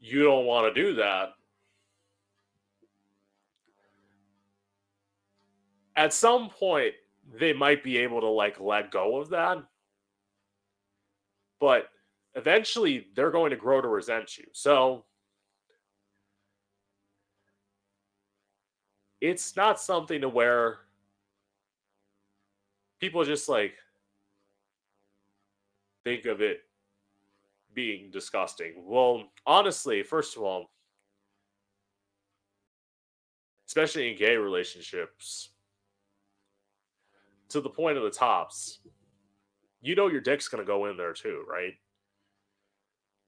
you 0.00 0.22
don't 0.22 0.46
want 0.46 0.74
to 0.74 0.82
do 0.82 0.94
that, 0.94 1.34
at 5.96 6.12
some 6.12 6.48
point 6.48 6.94
they 7.38 7.52
might 7.52 7.84
be 7.84 7.98
able 7.98 8.20
to 8.20 8.28
like 8.28 8.58
let 8.58 8.90
go 8.90 9.16
of 9.18 9.28
that. 9.28 9.58
But 11.60 11.88
eventually 12.34 13.06
they're 13.14 13.30
going 13.30 13.50
to 13.50 13.56
grow 13.56 13.80
to 13.80 13.88
resent 13.88 14.38
you. 14.38 14.46
So 14.52 15.04
it's 19.20 19.54
not 19.54 19.80
something 19.80 20.22
to 20.22 20.28
where 20.28 20.78
people 22.98 23.24
just 23.24 23.48
like 23.48 23.74
think 26.04 26.26
of 26.26 26.40
it 26.40 26.62
being 27.74 28.10
disgusting? 28.10 28.74
Well, 28.84 29.24
honestly, 29.46 30.02
first 30.02 30.36
of 30.36 30.42
all, 30.42 30.70
especially 33.66 34.10
in 34.10 34.18
gay 34.18 34.36
relationships, 34.36 35.50
to 37.48 37.60
the 37.60 37.70
point 37.70 37.96
of 37.96 38.02
the 38.02 38.10
tops, 38.10 38.80
you 39.80 39.94
know 39.94 40.08
your 40.08 40.20
dick's 40.20 40.48
gonna 40.48 40.64
go 40.64 40.86
in 40.86 40.96
there 40.96 41.12
too, 41.12 41.44
right? 41.48 41.74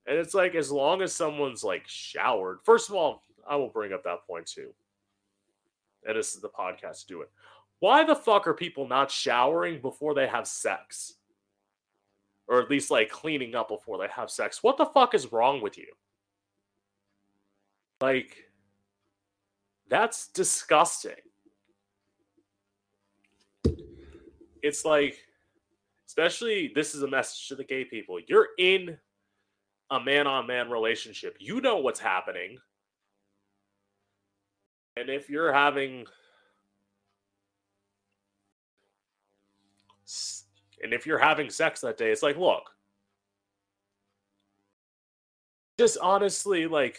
And 0.06 0.18
it's 0.18 0.34
like 0.34 0.54
as 0.54 0.70
long 0.70 1.02
as 1.02 1.12
someone's 1.12 1.62
like 1.62 1.84
showered, 1.86 2.58
first 2.64 2.88
of 2.88 2.94
all, 2.94 3.22
I 3.48 3.56
will 3.56 3.68
bring 3.68 3.92
up 3.92 4.04
that 4.04 4.26
point 4.26 4.46
too. 4.46 4.72
And 6.06 6.16
this 6.16 6.34
is 6.34 6.40
the 6.40 6.48
podcast 6.48 7.02
to 7.02 7.06
do 7.06 7.20
it. 7.22 7.30
Why 7.78 8.04
the 8.04 8.16
fuck 8.16 8.46
are 8.46 8.54
people 8.54 8.88
not 8.88 9.10
showering 9.10 9.80
before 9.80 10.14
they 10.14 10.26
have 10.26 10.46
sex? 10.46 11.14
or 12.52 12.60
at 12.60 12.70
least 12.70 12.90
like 12.90 13.08
cleaning 13.08 13.54
up 13.54 13.68
before 13.68 13.98
they 13.98 14.08
have 14.14 14.30
sex. 14.30 14.62
What 14.62 14.76
the 14.76 14.86
fuck 14.86 15.14
is 15.14 15.32
wrong 15.32 15.62
with 15.62 15.78
you? 15.78 15.86
Like, 18.00 18.50
that's 19.88 20.28
disgusting. 20.28 21.12
It's 24.62 24.84
like, 24.84 25.16
especially 26.12 26.70
this 26.74 26.94
is 26.94 27.02
a 27.02 27.08
message 27.08 27.48
to 27.48 27.54
the 27.54 27.64
gay 27.64 27.86
people. 27.86 28.18
You're 28.26 28.48
in 28.58 28.98
a 29.90 29.98
man 29.98 30.26
on 30.26 30.46
man 30.46 30.70
relationship, 30.70 31.38
you 31.40 31.62
know 31.62 31.78
what's 31.78 32.00
happening. 32.00 32.58
And 34.98 35.08
if 35.08 35.30
you're 35.30 35.54
having 35.54 36.04
And 40.82 40.92
if 40.92 41.06
you're 41.06 41.18
having 41.18 41.48
sex 41.48 41.80
that 41.80 41.96
day, 41.96 42.10
it's 42.10 42.22
like, 42.22 42.36
look, 42.36 42.64
just 45.78 45.96
honestly, 46.02 46.66
like, 46.66 46.98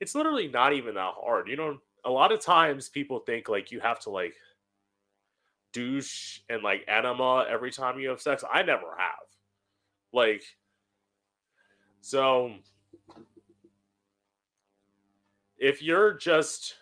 it's 0.00 0.14
literally 0.14 0.48
not 0.48 0.72
even 0.72 0.94
that 0.94 1.12
hard. 1.20 1.48
You 1.48 1.56
know, 1.56 1.78
a 2.06 2.10
lot 2.10 2.32
of 2.32 2.40
times 2.40 2.88
people 2.88 3.18
think 3.18 3.48
like 3.50 3.70
you 3.72 3.80
have 3.80 3.98
to 4.00 4.10
like 4.10 4.34
douche 5.78 6.40
and 6.48 6.62
like 6.62 6.84
enema 6.88 7.46
every 7.48 7.70
time 7.70 7.98
you 7.98 8.08
have 8.08 8.20
sex. 8.20 8.44
I 8.50 8.62
never 8.62 8.86
have. 8.98 9.28
Like, 10.12 10.42
so 12.00 12.52
if 15.58 15.82
you're 15.82 16.14
just 16.14 16.74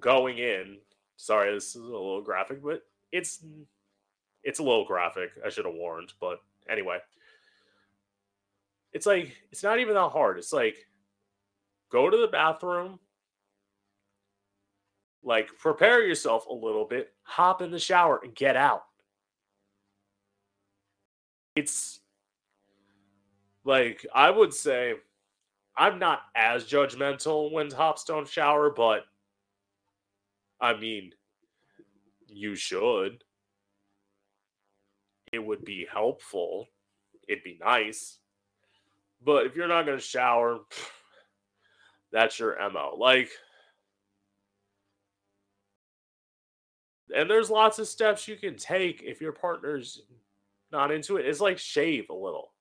going 0.00 0.38
in 0.38 0.78
Sorry, 1.20 1.52
this 1.52 1.76
is 1.76 1.82
a 1.82 1.84
little 1.84 2.22
graphic, 2.22 2.62
but 2.62 2.82
it's 3.12 3.44
it's 4.42 4.58
a 4.58 4.62
little 4.62 4.86
graphic. 4.86 5.32
I 5.44 5.50
should 5.50 5.66
have 5.66 5.74
warned, 5.74 6.14
but 6.18 6.40
anyway. 6.66 6.96
It's 8.94 9.04
like 9.04 9.36
it's 9.52 9.62
not 9.62 9.80
even 9.80 9.94
that 9.94 10.08
hard. 10.08 10.38
It's 10.38 10.52
like 10.52 10.86
go 11.90 12.08
to 12.08 12.16
the 12.16 12.26
bathroom, 12.26 13.00
like 15.22 15.48
prepare 15.58 16.02
yourself 16.02 16.46
a 16.46 16.54
little 16.54 16.84
bit, 16.84 17.12
hop 17.22 17.62
in 17.62 17.70
the 17.70 17.78
shower 17.78 18.20
and 18.22 18.34
get 18.34 18.56
out. 18.56 18.82
It's 21.56 22.00
like 23.64 24.06
I 24.14 24.30
would 24.30 24.54
say 24.54 24.94
I'm 25.76 25.98
not 25.98 26.20
as 26.34 26.64
judgmental 26.64 27.52
when 27.52 27.68
tops 27.68 28.04
don't 28.04 28.28
shower, 28.28 28.70
but 28.70 29.04
I 30.60 30.76
mean, 30.76 31.12
you 32.26 32.54
should. 32.54 33.24
It 35.32 35.38
would 35.38 35.64
be 35.64 35.86
helpful. 35.90 36.66
It'd 37.28 37.44
be 37.44 37.58
nice. 37.60 38.18
But 39.24 39.46
if 39.46 39.56
you're 39.56 39.68
not 39.68 39.86
going 39.86 39.98
to 39.98 40.04
shower, 40.04 40.58
that's 42.12 42.38
your 42.38 42.56
MO. 42.72 42.96
Like, 42.98 43.30
and 47.14 47.28
there's 47.28 47.50
lots 47.50 47.78
of 47.78 47.88
steps 47.88 48.28
you 48.28 48.36
can 48.36 48.56
take 48.56 49.02
if 49.02 49.20
your 49.20 49.32
partner's 49.32 50.02
not 50.72 50.90
into 50.90 51.16
it. 51.16 51.26
It's 51.26 51.40
like 51.40 51.58
shave 51.58 52.10
a 52.10 52.14
little. 52.14 52.52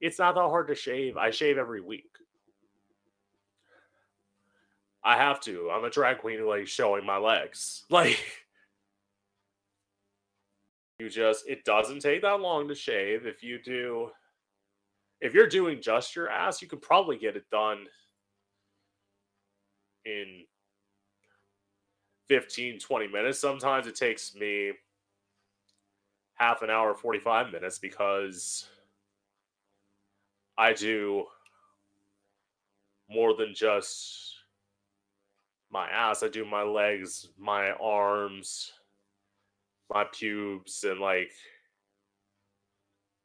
It's 0.00 0.18
not 0.18 0.34
that 0.34 0.40
hard 0.40 0.68
to 0.68 0.74
shave. 0.74 1.16
I 1.16 1.30
shave 1.30 1.58
every 1.58 1.80
week. 1.80 2.10
I 5.02 5.16
have 5.16 5.40
to. 5.42 5.70
I'm 5.70 5.84
a 5.84 5.90
drag 5.90 6.18
queen 6.18 6.46
like 6.46 6.66
showing 6.66 7.04
my 7.04 7.18
legs. 7.18 7.84
Like 7.90 8.18
you 10.98 11.08
just 11.08 11.48
it 11.48 11.64
doesn't 11.64 12.00
take 12.00 12.22
that 12.22 12.40
long 12.40 12.68
to 12.68 12.74
shave. 12.74 13.26
If 13.26 13.42
you 13.42 13.58
do 13.62 14.10
if 15.20 15.34
you're 15.34 15.48
doing 15.48 15.80
just 15.80 16.14
your 16.14 16.28
ass, 16.28 16.62
you 16.62 16.68
could 16.68 16.82
probably 16.82 17.16
get 17.16 17.36
it 17.36 17.44
done 17.50 17.86
in 20.04 20.44
15 22.30 22.78
20 22.78 23.08
minutes. 23.08 23.40
Sometimes 23.40 23.88
it 23.88 23.96
takes 23.96 24.36
me 24.36 24.70
half 26.34 26.62
an 26.62 26.70
hour 26.70 26.94
45 26.94 27.50
minutes 27.50 27.80
because 27.80 28.68
I 30.56 30.72
do 30.72 31.24
more 33.10 33.34
than 33.34 33.52
just 33.52 34.36
my 35.72 35.88
ass. 35.88 36.22
I 36.22 36.28
do 36.28 36.44
my 36.44 36.62
legs, 36.62 37.26
my 37.36 37.72
arms, 37.72 38.70
my 39.92 40.04
pubes, 40.12 40.84
and 40.84 41.00
like 41.00 41.32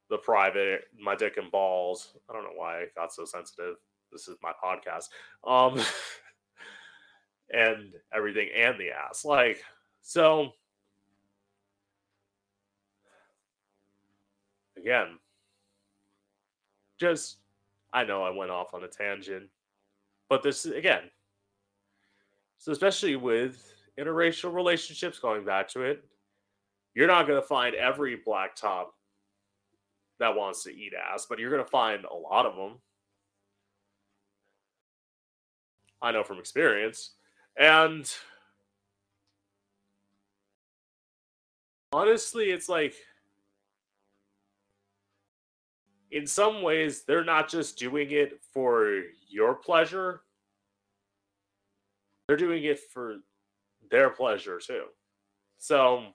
the 0.10 0.18
private, 0.18 0.86
my 1.00 1.16
dick 1.16 1.38
and 1.38 1.52
balls. 1.52 2.18
I 2.28 2.34
don't 2.34 2.44
know 2.44 2.50
why 2.56 2.80
I 2.80 2.86
got 2.96 3.14
so 3.14 3.24
sensitive. 3.24 3.76
This 4.12 4.28
is 4.28 4.38
my 4.42 4.52
podcast. 4.64 5.10
Um 5.48 5.80
and 7.52 7.94
everything 8.14 8.50
and 8.56 8.80
the 8.80 8.90
ass. 8.92 9.26
Like 9.26 9.64
so 10.02 10.52
again, 14.78 15.20
just 17.00 17.38
I 17.94 18.04
know 18.04 18.24
I 18.24 18.30
went 18.30 18.52
off 18.52 18.74
on 18.74 18.84
a 18.84 18.88
tangent, 18.88 19.50
but 20.30 20.44
this 20.44 20.66
again, 20.66 21.04
so 22.58 22.72
especially 22.72 23.16
with 23.16 23.74
interracial 24.00 24.54
relationships, 24.54 25.20
going 25.20 25.46
back 25.46 25.68
to 25.70 25.82
it, 25.82 26.04
you're 26.94 27.08
not 27.08 27.28
going 27.28 27.42
to 27.42 27.48
find 27.48 27.76
every 27.76 28.18
black 28.26 28.56
top 28.56 28.94
that 30.20 30.36
wants 30.36 30.64
to 30.64 30.72
eat 30.72 30.94
ass, 30.94 31.26
but 31.30 31.40
you're 31.40 31.52
going 31.52 31.64
to 31.64 31.70
find 31.70 32.06
a 32.06 32.16
lot 32.16 32.46
of 32.46 32.56
them. 32.56 32.80
I 36.02 36.12
know 36.12 36.24
from 36.24 36.40
experience. 36.40 37.15
And 37.58 38.12
honestly, 41.94 42.52
it's 42.52 42.68
like 42.68 42.96
in 46.12 46.28
some 46.28 46.62
ways, 46.62 47.04
they're 47.04 47.24
not 47.24 47.50
just 47.50 47.78
doing 47.78 48.12
it 48.12 48.42
for 48.54 49.02
your 49.28 49.54
pleasure, 49.54 50.22
they're 52.28 52.38
doing 52.38 52.64
it 52.64 52.80
for 52.80 53.18
their 53.90 54.10
pleasure 54.10 54.60
too. 54.60 54.86
So 55.58 56.08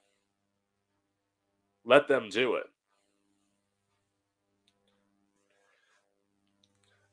let 1.85 2.09
them 2.09 2.29
do 2.31 2.57
it. 2.57 2.67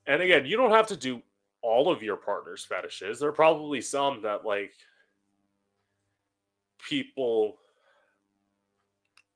And 0.06 0.22
again, 0.22 0.46
you 0.46 0.56
don't 0.56 0.72
have 0.72 0.88
to 0.88 0.98
do 0.98 1.22
all 1.68 1.92
of 1.92 2.02
your 2.02 2.16
partner's 2.16 2.64
fetishes. 2.64 3.20
There 3.20 3.28
are 3.28 3.34
probably 3.34 3.82
some 3.82 4.22
that 4.22 4.46
like 4.46 4.72
people 6.88 7.58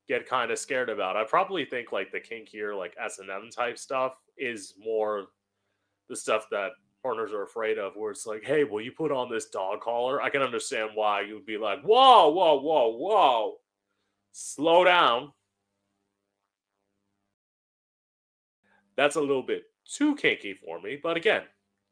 get 0.07 0.29
kind 0.29 0.49
of 0.49 0.57
scared 0.57 0.89
about. 0.89 1.17
I 1.17 1.25
probably 1.25 1.65
think 1.65 1.91
like 1.91 2.09
the 2.09 2.21
kinkier 2.21 2.77
like 2.77 2.95
S 2.97 3.19
and 3.19 3.29
M 3.29 3.49
type 3.53 3.77
stuff 3.77 4.13
is 4.37 4.75
more 4.81 5.25
the 6.07 6.15
stuff 6.15 6.47
that 6.51 6.71
partners 7.03 7.33
are 7.33 7.43
afraid 7.43 7.77
of. 7.77 7.97
Where 7.97 8.11
it's 8.11 8.25
like, 8.25 8.45
hey, 8.45 8.63
will 8.63 8.81
you 8.81 8.93
put 8.93 9.11
on 9.11 9.29
this 9.29 9.49
dog 9.49 9.81
collar? 9.81 10.21
I 10.21 10.29
can 10.29 10.41
understand 10.41 10.91
why 10.93 11.21
you 11.21 11.33
would 11.33 11.45
be 11.45 11.57
like, 11.57 11.81
whoa, 11.81 12.29
whoa, 12.29 12.61
whoa, 12.61 12.95
whoa, 12.95 13.57
slow 14.31 14.85
down. 14.85 15.33
That's 18.95 19.17
a 19.17 19.21
little 19.21 19.43
bit 19.43 19.65
too 19.85 20.15
kinky 20.15 20.53
for 20.53 20.79
me, 20.79 20.97
but 21.01 21.17
again, 21.17 21.43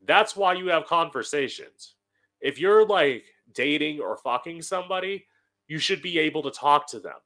that's 0.06 0.36
why 0.36 0.54
you 0.54 0.68
have 0.68 0.86
conversations. 0.86 1.96
If 2.42 2.60
you're 2.60 2.86
like 2.86 3.26
dating 3.54 4.00
or 4.00 4.18
fucking 4.18 4.62
somebody, 4.62 5.26
you 5.68 5.80
should 5.80 6.02
be 6.02 6.20
able 6.20 6.42
to 6.44 6.52
talk 6.52 6.88
to 6.92 7.00
them 7.00 7.18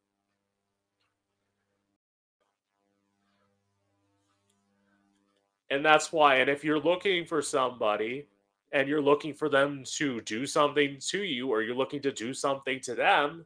And 5.73 5.83
that's 5.83 6.11
why. 6.11 6.35
And 6.35 6.51
if 6.51 6.63
you're 6.63 6.79
looking 6.79 7.25
for 7.25 7.41
somebody 7.41 8.27
and 8.71 8.87
you're 8.87 9.01
looking 9.01 9.33
for 9.33 9.49
them 9.49 9.83
to 9.95 10.21
do 10.21 10.45
something 10.45 10.97
to 11.07 11.23
you 11.23 11.49
or 11.49 11.63
you're 11.63 11.75
looking 11.75 12.01
to 12.03 12.11
do 12.11 12.31
something 12.31 12.79
to 12.81 12.93
them, 12.93 13.43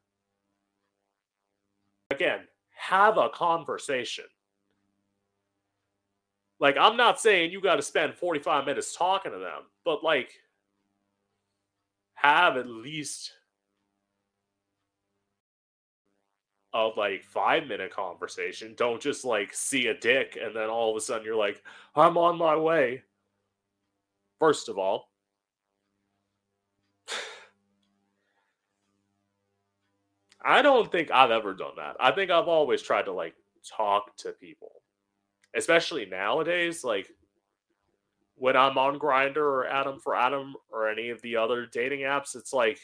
again, 2.11 2.41
have 2.75 3.17
a 3.17 3.29
conversation. 3.29 4.25
Like, 6.59 6.77
I'm 6.77 6.97
not 6.97 7.19
saying 7.19 7.51
you 7.51 7.61
got 7.61 7.75
to 7.75 7.81
spend 7.81 8.15
45 8.15 8.65
minutes 8.65 8.95
talking 8.95 9.31
to 9.31 9.37
them, 9.37 9.63
but 9.85 10.03
like, 10.03 10.31
have 12.15 12.57
at 12.57 12.67
least 12.67 13.31
a 16.73 16.89
like 16.97 17.23
five 17.23 17.67
minute 17.67 17.91
conversation. 17.91 18.73
Don't 18.77 19.01
just 19.01 19.25
like 19.25 19.53
see 19.53 19.87
a 19.87 19.97
dick 19.97 20.37
and 20.41 20.55
then 20.55 20.69
all 20.69 20.91
of 20.91 20.97
a 20.97 21.01
sudden 21.01 21.25
you're 21.25 21.35
like, 21.35 21.63
I'm 21.95 22.17
on 22.17 22.37
my 22.37 22.55
way. 22.55 23.03
First 24.39 24.69
of 24.69 24.77
all, 24.77 25.09
I 30.43 30.61
don't 30.61 30.91
think 30.91 31.09
I've 31.11 31.31
ever 31.31 31.53
done 31.53 31.73
that. 31.77 31.95
I 31.99 32.11
think 32.11 32.29
I've 32.31 32.47
always 32.47 32.81
tried 32.81 33.05
to 33.05 33.11
like 33.13 33.35
talk 33.67 34.15
to 34.17 34.31
people, 34.33 34.71
especially 35.55 36.05
nowadays. 36.05 36.83
Like 36.83 37.09
when 38.35 38.55
I'm 38.55 38.77
on 38.77 38.99
Grindr 38.99 39.37
or 39.37 39.67
Adam 39.67 39.99
for 39.99 40.15
Adam 40.15 40.55
or 40.71 40.89
any 40.89 41.09
of 41.09 41.21
the 41.21 41.35
other 41.35 41.65
dating 41.65 42.01
apps, 42.01 42.35
it's 42.35 42.53
like 42.53 42.79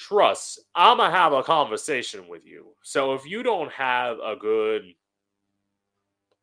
trust, 0.00 0.60
I'm 0.74 0.96
gonna 0.96 1.14
have 1.14 1.34
a 1.34 1.42
conversation 1.42 2.26
with 2.26 2.46
you. 2.46 2.68
So 2.82 3.12
if 3.12 3.26
you 3.26 3.42
don't 3.42 3.70
have 3.72 4.18
a 4.18 4.34
good, 4.34 4.82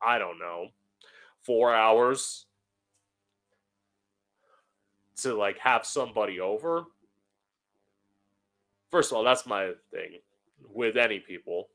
I 0.00 0.18
don't 0.18 0.38
know, 0.38 0.68
four 1.42 1.74
hours 1.74 2.46
to 5.22 5.34
like 5.34 5.58
have 5.58 5.84
somebody 5.84 6.38
over, 6.38 6.84
first 8.90 9.10
of 9.10 9.16
all, 9.16 9.24
that's 9.24 9.46
my 9.46 9.72
thing 9.90 10.18
with 10.72 10.96
any 10.96 11.18
people. 11.18 11.68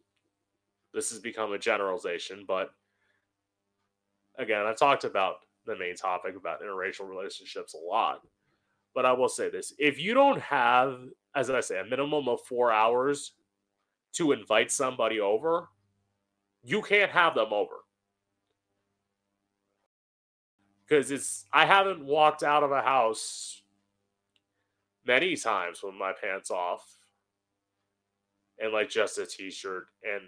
This 0.93 1.09
has 1.09 1.19
become 1.19 1.53
a 1.53 1.57
generalization, 1.57 2.45
but 2.47 2.71
again, 4.37 4.65
I 4.65 4.73
talked 4.73 5.03
about 5.03 5.37
the 5.65 5.75
main 5.75 5.95
topic 5.95 6.35
about 6.35 6.61
interracial 6.61 7.07
relationships 7.07 7.73
a 7.73 7.77
lot. 7.77 8.21
But 8.93 9.05
I 9.05 9.13
will 9.13 9.29
say 9.29 9.49
this 9.49 9.73
if 9.79 9.99
you 9.99 10.13
don't 10.13 10.39
have 10.39 10.99
as 11.35 11.49
I 11.49 11.61
say, 11.61 11.79
a 11.79 11.85
minimum 11.85 12.27
of 12.27 12.41
four 12.41 12.71
hours 12.71 13.33
to 14.13 14.31
invite 14.31 14.71
somebody 14.71 15.19
over, 15.19 15.69
you 16.63 16.81
can't 16.81 17.11
have 17.11 17.35
them 17.35 17.51
over. 17.51 17.83
Because 20.87 21.09
it's, 21.11 21.45
I 21.51 21.65
haven't 21.65 22.05
walked 22.05 22.43
out 22.43 22.63
of 22.63 22.71
a 22.71 22.81
house 22.81 23.61
many 25.05 25.35
times 25.35 25.81
with 25.81 25.95
my 25.95 26.13
pants 26.21 26.51
off 26.51 26.85
and 28.59 28.71
like 28.71 28.89
just 28.89 29.17
a 29.17 29.25
t 29.25 29.49
shirt 29.49 29.87
and 30.03 30.21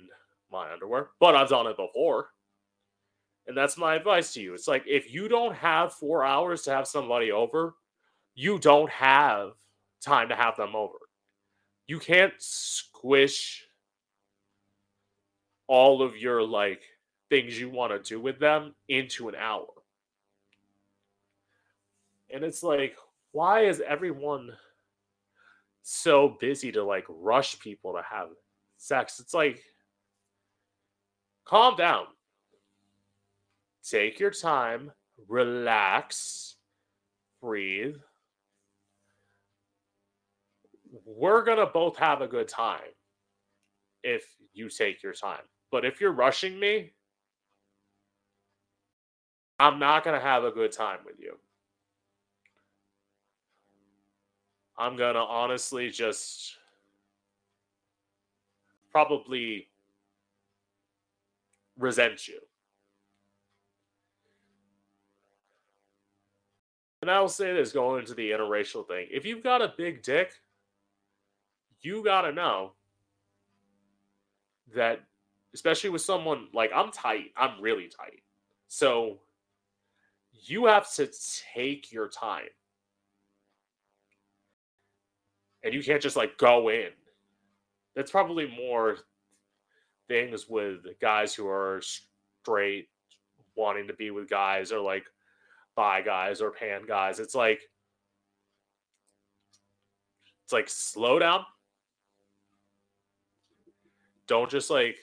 my 0.51 0.71
underwear, 0.71 1.09
but 1.19 1.35
I've 1.35 1.49
done 1.49 1.67
it 1.67 1.77
before. 1.77 2.29
And 3.47 3.55
that's 3.55 3.77
my 3.77 3.95
advice 3.95 4.33
to 4.33 4.41
you. 4.41 4.53
It's 4.53 4.67
like 4.67 4.83
if 4.87 5.13
you 5.13 5.27
don't 5.27 5.55
have 5.55 5.93
four 5.93 6.23
hours 6.23 6.63
to 6.63 6.71
have 6.71 6.87
somebody 6.87 7.31
over, 7.31 7.75
you 8.33 8.57
don't 8.57 8.89
have 8.89 9.51
time 10.01 10.29
to 10.29 10.35
have 10.35 10.57
them 10.57 10.75
over. 10.75 10.97
You 11.87 11.99
can't 11.99 12.33
squish 12.39 13.65
all 15.67 16.01
of 16.01 16.17
your 16.17 16.41
like 16.41 16.81
things 17.29 17.59
you 17.59 17.69
want 17.69 17.91
to 17.91 18.09
do 18.09 18.19
with 18.19 18.39
them 18.39 18.73
into 18.87 19.29
an 19.29 19.35
hour. 19.35 19.67
And 22.33 22.43
it's 22.43 22.63
like, 22.63 22.95
why 23.31 23.65
is 23.65 23.81
everyone 23.85 24.49
so 25.83 26.37
busy 26.39 26.71
to 26.71 26.83
like 26.83 27.05
rush 27.07 27.59
people 27.59 27.93
to 27.93 28.01
have 28.09 28.29
sex? 28.77 29.19
It's 29.19 29.33
like, 29.33 29.61
calm 31.45 31.75
down. 31.75 32.05
Take 33.87 34.19
your 34.19 34.31
time, 34.31 34.91
relax, 35.27 36.55
breathe. 37.41 37.95
We're 41.05 41.43
going 41.43 41.59
to 41.59 41.67
both 41.67 41.97
have 41.97 42.21
a 42.21 42.27
good 42.27 42.47
time 42.47 42.79
if 44.03 44.25
you 44.53 44.69
take 44.69 45.03
your 45.03 45.13
time. 45.13 45.41
But 45.71 45.85
if 45.85 46.01
you're 46.01 46.11
rushing 46.11 46.59
me, 46.59 46.91
I'm 49.59 49.79
not 49.79 50.03
going 50.03 50.19
to 50.19 50.25
have 50.25 50.43
a 50.43 50.51
good 50.51 50.71
time 50.71 50.99
with 51.05 51.19
you. 51.19 51.37
I'm 54.77 54.97
going 54.97 55.15
to 55.15 55.21
honestly 55.21 55.89
just 55.89 56.57
probably 58.91 59.67
resent 61.77 62.27
you. 62.27 62.39
And 67.01 67.11
I 67.11 67.19
will 67.19 67.29
say 67.29 67.53
this 67.53 67.71
going 67.71 67.99
into 67.99 68.15
the 68.15 68.31
interracial 68.31 68.87
thing 68.87 69.07
if 69.11 69.25
you've 69.25 69.43
got 69.43 69.61
a 69.61 69.73
big 69.77 70.01
dick, 70.01 70.33
you 71.81 72.03
got 72.03 72.21
to 72.21 72.31
know 72.31 72.71
that, 74.73 75.01
especially 75.53 75.91
with 75.91 76.01
someone 76.01 76.47
like 76.53 76.71
I'm 76.73 76.91
tight, 76.91 77.31
I'm 77.37 77.61
really 77.61 77.87
tight. 77.87 78.23
So 78.67 79.19
you 80.31 80.65
have 80.65 80.91
to 80.93 81.09
take 81.53 81.91
your 81.91 82.07
time. 82.07 82.49
And 85.63 85.73
you 85.73 85.83
can't 85.83 86.01
just 86.01 86.15
like 86.15 86.37
go 86.37 86.69
in. 86.69 86.89
That's 87.95 88.11
probably 88.11 88.47
more 88.47 88.97
things 90.07 90.47
with 90.49 90.85
guys 91.01 91.33
who 91.33 91.47
are 91.47 91.81
straight 91.81 92.89
wanting 93.55 93.87
to 93.87 93.93
be 93.93 94.11
with 94.11 94.29
guys 94.29 94.71
or 94.71 94.79
like 94.79 95.05
bi 95.75 96.01
guys 96.01 96.41
or 96.41 96.51
pan 96.51 96.81
guys. 96.87 97.19
It's 97.19 97.35
like 97.35 97.61
it's 100.43 100.53
like 100.53 100.69
slow 100.69 101.19
down. 101.19 101.45
Don't 104.27 104.49
just 104.49 104.69
like 104.69 104.97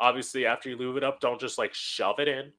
obviously 0.00 0.46
after 0.46 0.68
you 0.68 0.76
lube 0.76 0.96
it 0.96 1.04
up, 1.04 1.20
don't 1.20 1.40
just 1.40 1.58
like 1.58 1.74
shove 1.74 2.18
it 2.18 2.28
in. 2.28 2.52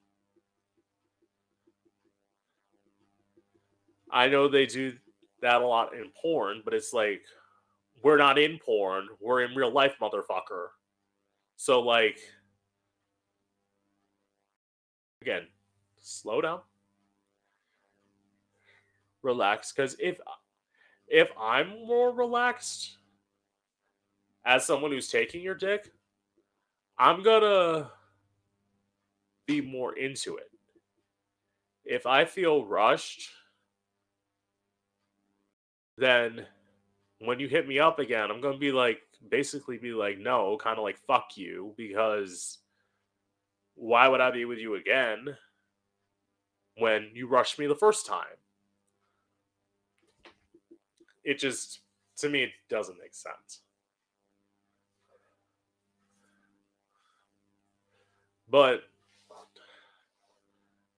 I 4.11 4.27
know 4.27 4.47
they 4.47 4.65
do 4.65 4.93
that 5.41 5.61
a 5.61 5.67
lot 5.67 5.93
in 5.93 6.11
porn, 6.21 6.61
but 6.63 6.73
it's 6.73 6.93
like 6.93 7.21
we're 8.01 8.17
not 8.17 8.37
in 8.37 8.59
porn, 8.59 9.07
we're 9.19 9.41
in 9.41 9.55
real 9.55 9.71
life, 9.71 9.95
motherfucker. 10.01 10.67
So 11.57 11.81
like 11.81 12.19
again, 15.21 15.47
slow 16.01 16.41
down. 16.41 16.61
Relax 19.21 19.71
cuz 19.71 19.95
if 19.99 20.19
if 21.07 21.29
I'm 21.39 21.69
more 21.85 22.11
relaxed 22.11 22.97
as 24.45 24.65
someone 24.65 24.91
who's 24.91 25.09
taking 25.09 25.41
your 25.41 25.55
dick, 25.55 25.91
I'm 26.97 27.23
going 27.23 27.41
to 27.41 27.89
be 29.47 29.61
more 29.61 29.97
into 29.97 30.37
it. 30.37 30.49
If 31.83 32.05
I 32.05 32.25
feel 32.25 32.65
rushed, 32.65 33.29
then 35.97 36.45
when 37.19 37.39
you 37.39 37.47
hit 37.47 37.67
me 37.67 37.79
up 37.79 37.99
again, 37.99 38.29
I'm 38.31 38.41
going 38.41 38.53
to 38.53 38.59
be 38.59 38.71
like, 38.71 39.01
basically 39.29 39.77
be 39.77 39.91
like, 39.91 40.19
no, 40.19 40.57
kind 40.57 40.77
of 40.77 40.83
like, 40.83 40.97
fuck 40.97 41.37
you, 41.37 41.73
because 41.77 42.59
why 43.75 44.07
would 44.07 44.21
I 44.21 44.31
be 44.31 44.45
with 44.45 44.59
you 44.59 44.75
again 44.75 45.35
when 46.77 47.09
you 47.13 47.27
rushed 47.27 47.59
me 47.59 47.67
the 47.67 47.75
first 47.75 48.05
time? 48.05 48.25
It 51.23 51.39
just, 51.39 51.79
to 52.17 52.29
me, 52.29 52.43
it 52.43 52.51
doesn't 52.69 52.99
make 52.99 53.15
sense. 53.15 53.61
But 58.49 58.83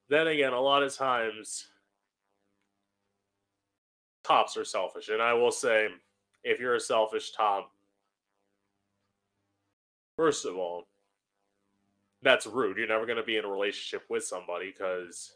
then 0.10 0.28
again, 0.28 0.54
a 0.54 0.60
lot 0.60 0.84
of 0.84 0.94
times, 0.96 1.68
tops 4.24 4.58
are 4.58 4.66
selfish. 4.66 5.10
And 5.10 5.22
I 5.22 5.34
will 5.34 5.52
say, 5.52 5.88
if 6.44 6.60
you're 6.60 6.76
a 6.76 6.80
selfish 6.80 7.32
top, 7.32 7.72
first 10.18 10.46
of 10.46 10.58
all, 10.58 10.90
that's 12.22 12.46
rude. 12.46 12.78
You're 12.78 12.88
never 12.88 13.06
going 13.06 13.18
to 13.18 13.24
be 13.24 13.38
in 13.38 13.46
a 13.46 13.50
relationship 13.50 14.04
with 14.10 14.26
somebody 14.26 14.74
because, 14.78 15.32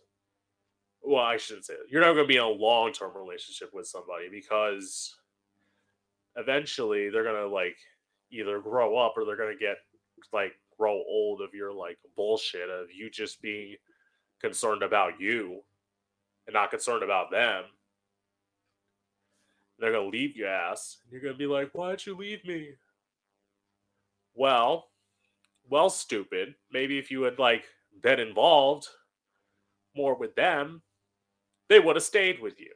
well, 1.02 1.24
I 1.24 1.38
shouldn't 1.38 1.66
say 1.66 1.76
that. 1.76 1.90
You're 1.90 2.02
never 2.02 2.16
going 2.16 2.28
to 2.28 2.34
be 2.34 2.38
in 2.38 2.44
a 2.44 2.50
long 2.50 2.92
term 2.92 3.12
relationship 3.16 3.70
with 3.74 3.88
somebody 3.88 4.28
because 4.30 5.16
eventually 6.36 7.10
they're 7.10 7.24
going 7.24 7.42
to 7.42 7.48
like 7.48 7.78
either 8.32 8.60
grow 8.60 8.98
up 8.98 9.14
or 9.16 9.24
they're 9.24 9.38
going 9.38 9.58
to 9.58 9.64
get 9.64 9.78
like 10.34 10.54
grow 10.78 11.02
old 11.08 11.42
of 11.42 11.54
your 11.54 11.72
like 11.72 11.98
bullshit 12.18 12.70
of 12.70 12.88
you 12.94 13.10
just 13.10 13.42
being 13.42 13.76
concerned 14.42 14.84
about 14.84 15.14
you 15.22 15.62
and 16.48 16.56
not 16.56 16.72
concerned 16.72 17.04
about 17.04 17.32
them 17.32 17.64
they're 19.82 19.92
gonna 19.92 20.08
leave 20.08 20.38
your 20.38 20.48
ass. 20.48 20.98
You're 21.12 21.22
gonna 21.22 21.34
be 21.34 21.48
like, 21.48 21.72
why'd 21.72 22.06
you 22.06 22.16
leave 22.16 22.46
me? 22.46 22.76
Well, 24.36 24.88
well, 25.70 25.90
stupid. 25.90 26.56
Maybe 26.72 26.98
if 26.98 27.12
you 27.12 27.24
had 27.24 27.40
like 27.40 27.66
been 28.02 28.20
involved 28.20 28.88
more 29.96 30.16
with 30.16 30.36
them, 30.36 30.82
they 31.70 31.80
would 31.80 31.96
have 31.96 32.04
stayed 32.04 32.42
with 32.42 32.60
you. 32.60 32.72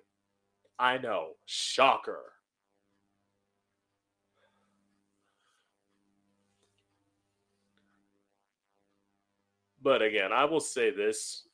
I 0.80 0.98
know. 0.98 1.32
Shocker. 1.46 2.34
But 9.82 10.02
again, 10.02 10.34
I 10.34 10.46
will 10.46 10.60
say 10.60 10.90
this 10.90 11.48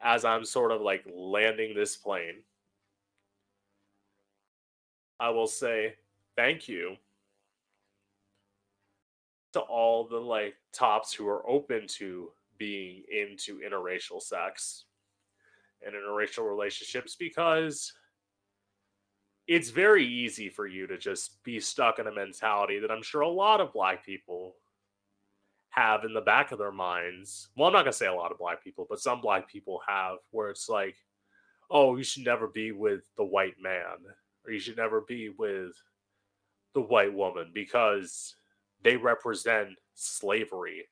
as 0.00 0.24
I'm 0.24 0.44
sort 0.44 0.72
of 0.72 0.82
like 0.82 1.04
landing 1.10 1.74
this 1.74 1.96
plane. 1.96 2.42
I 5.18 5.30
will 5.30 5.46
say 5.46 5.94
thank 6.36 6.68
you 6.68 6.96
to 9.56 9.60
all 9.62 10.06
the 10.06 10.18
like 10.18 10.54
tops 10.70 11.14
who 11.14 11.26
are 11.26 11.48
open 11.48 11.86
to 11.88 12.30
being 12.58 13.02
into 13.10 13.58
interracial 13.60 14.20
sex 14.20 14.84
and 15.84 15.94
interracial 15.94 16.46
relationships 16.46 17.16
because 17.18 17.94
it's 19.46 19.70
very 19.70 20.06
easy 20.06 20.50
for 20.50 20.66
you 20.66 20.86
to 20.86 20.98
just 20.98 21.42
be 21.42 21.58
stuck 21.58 21.98
in 21.98 22.06
a 22.06 22.12
mentality 22.12 22.78
that 22.78 22.90
I'm 22.90 23.02
sure 23.02 23.22
a 23.22 23.28
lot 23.28 23.62
of 23.62 23.72
black 23.72 24.04
people 24.04 24.56
have 25.70 26.04
in 26.04 26.12
the 26.12 26.20
back 26.20 26.52
of 26.52 26.58
their 26.58 26.72
minds. 26.72 27.48
Well, 27.56 27.68
I'm 27.68 27.72
not 27.72 27.84
going 27.84 27.92
to 27.92 27.96
say 27.96 28.08
a 28.08 28.14
lot 28.14 28.32
of 28.32 28.38
black 28.38 28.62
people, 28.62 28.86
but 28.90 29.00
some 29.00 29.22
black 29.22 29.48
people 29.48 29.80
have 29.88 30.18
where 30.32 30.50
it's 30.50 30.68
like, 30.68 30.96
oh, 31.70 31.96
you 31.96 32.04
should 32.04 32.26
never 32.26 32.46
be 32.46 32.72
with 32.72 33.04
the 33.16 33.24
white 33.24 33.56
man 33.58 34.04
or 34.44 34.52
you 34.52 34.58
should 34.58 34.76
never 34.76 35.00
be 35.00 35.30
with 35.30 35.72
the 36.74 36.82
white 36.82 37.14
woman 37.14 37.52
because 37.54 38.36
they 38.82 38.96
represent 38.96 39.70
slavery 39.94 40.88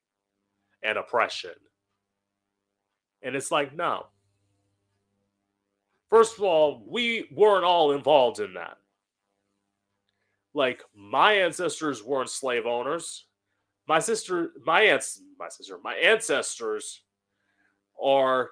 and 0.83 0.97
oppression. 0.97 1.51
And 3.21 3.35
it's 3.35 3.51
like, 3.51 3.75
no. 3.75 4.07
First 6.09 6.37
of 6.37 6.43
all, 6.43 6.83
we 6.87 7.27
weren't 7.31 7.65
all 7.65 7.91
involved 7.91 8.39
in 8.39 8.53
that. 8.53 8.77
Like, 10.53 10.83
my 10.95 11.33
ancestors 11.33 12.03
weren't 12.03 12.29
slave 12.29 12.65
owners. 12.65 13.25
My 13.87 13.99
sister, 13.99 14.51
my 14.65 14.81
aunts, 14.81 15.21
my 15.37 15.49
sister, 15.49 15.77
my 15.83 15.95
ancestors 15.95 17.01
are 18.01 18.51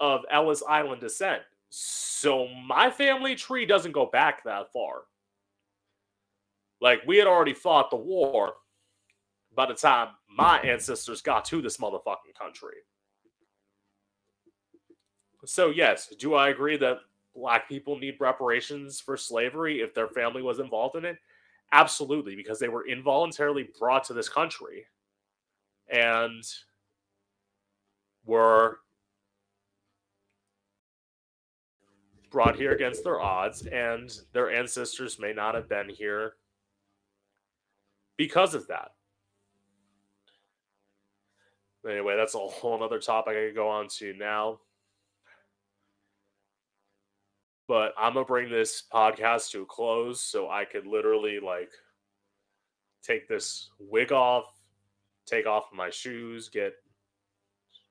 of 0.00 0.22
Ellis 0.30 0.62
Island 0.68 1.00
descent. 1.00 1.42
So 1.70 2.48
my 2.66 2.90
family 2.90 3.34
tree 3.34 3.64
doesn't 3.64 3.92
go 3.92 4.06
back 4.06 4.44
that 4.44 4.72
far. 4.72 5.02
Like 6.82 7.02
we 7.06 7.16
had 7.16 7.28
already 7.28 7.54
fought 7.54 7.90
the 7.90 7.96
war 7.96 8.54
by 9.54 9.66
the 9.66 9.74
time 9.74 10.08
my 10.28 10.58
ancestors 10.60 11.22
got 11.22 11.44
to 11.44 11.62
this 11.62 11.76
motherfucking 11.76 12.34
country. 12.36 12.74
So 15.44 15.70
yes, 15.70 16.12
do 16.18 16.34
I 16.34 16.48
agree 16.48 16.76
that 16.78 16.98
black 17.36 17.68
people 17.68 17.96
need 17.98 18.16
reparations 18.18 18.98
for 18.98 19.16
slavery 19.16 19.80
if 19.80 19.94
their 19.94 20.08
family 20.08 20.42
was 20.42 20.58
involved 20.58 20.96
in 20.96 21.04
it? 21.04 21.18
Absolutely, 21.70 22.34
because 22.34 22.58
they 22.58 22.68
were 22.68 22.88
involuntarily 22.88 23.68
brought 23.78 24.02
to 24.04 24.12
this 24.12 24.28
country 24.28 24.84
and 25.88 26.42
were 28.26 28.78
brought 32.30 32.56
here 32.56 32.72
against 32.72 33.04
their 33.04 33.20
odds, 33.20 33.66
and 33.66 34.20
their 34.32 34.50
ancestors 34.50 35.20
may 35.20 35.32
not 35.32 35.54
have 35.54 35.68
been 35.68 35.88
here 35.88 36.34
because 38.26 38.54
of 38.54 38.68
that. 38.68 38.92
Anyway, 41.88 42.14
that's 42.16 42.36
a 42.36 42.38
whole 42.38 42.80
other 42.80 43.00
topic 43.00 43.36
I 43.36 43.46
could 43.46 43.56
go 43.56 43.68
on 43.68 43.88
to 43.98 44.14
now. 44.14 44.60
But 47.66 47.94
I'm 47.98 48.14
gonna 48.14 48.24
bring 48.24 48.48
this 48.48 48.84
podcast 48.92 49.50
to 49.50 49.62
a 49.62 49.66
close 49.66 50.22
so 50.22 50.48
I 50.48 50.64
could 50.64 50.86
literally 50.86 51.40
like 51.40 51.70
take 53.02 53.26
this 53.26 53.70
wig 53.80 54.12
off, 54.12 54.44
take 55.26 55.46
off 55.46 55.64
my 55.74 55.90
shoes, 55.90 56.48
get 56.48 56.74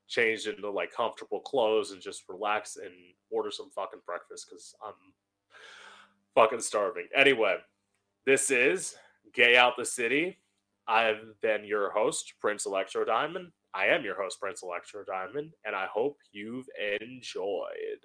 changed 0.08 0.48
into 0.48 0.70
like 0.70 0.94
comfortable 0.94 1.42
clothes 1.42 1.92
and 1.92 2.02
just 2.02 2.24
relax 2.30 2.78
and 2.78 2.94
order 3.32 3.52
some 3.52 3.70
fucking 3.70 4.00
breakfast 4.06 4.48
because 4.50 4.74
I'm 4.82 4.94
fucking 6.36 6.62
starving. 6.62 7.10
Anyway, 7.14 7.58
this 8.26 8.50
is 8.50 8.96
Gay 9.34 9.56
Out 9.56 9.78
the 9.78 9.86
City. 9.86 10.38
I've 10.88 11.40
been 11.42 11.64
your 11.64 11.92
host, 11.92 12.34
Prince 12.40 12.66
Electro 12.66 13.06
Diamond. 13.06 13.52
I 13.74 13.88
am 13.88 14.04
your 14.04 14.22
host, 14.22 14.40
Prince 14.40 14.64
Electro 14.64 15.04
Diamond, 15.06 15.54
and 15.66 15.76
I 15.76 15.88
hope 15.94 16.18
you've 16.32 16.68
enjoyed. 17.02 18.04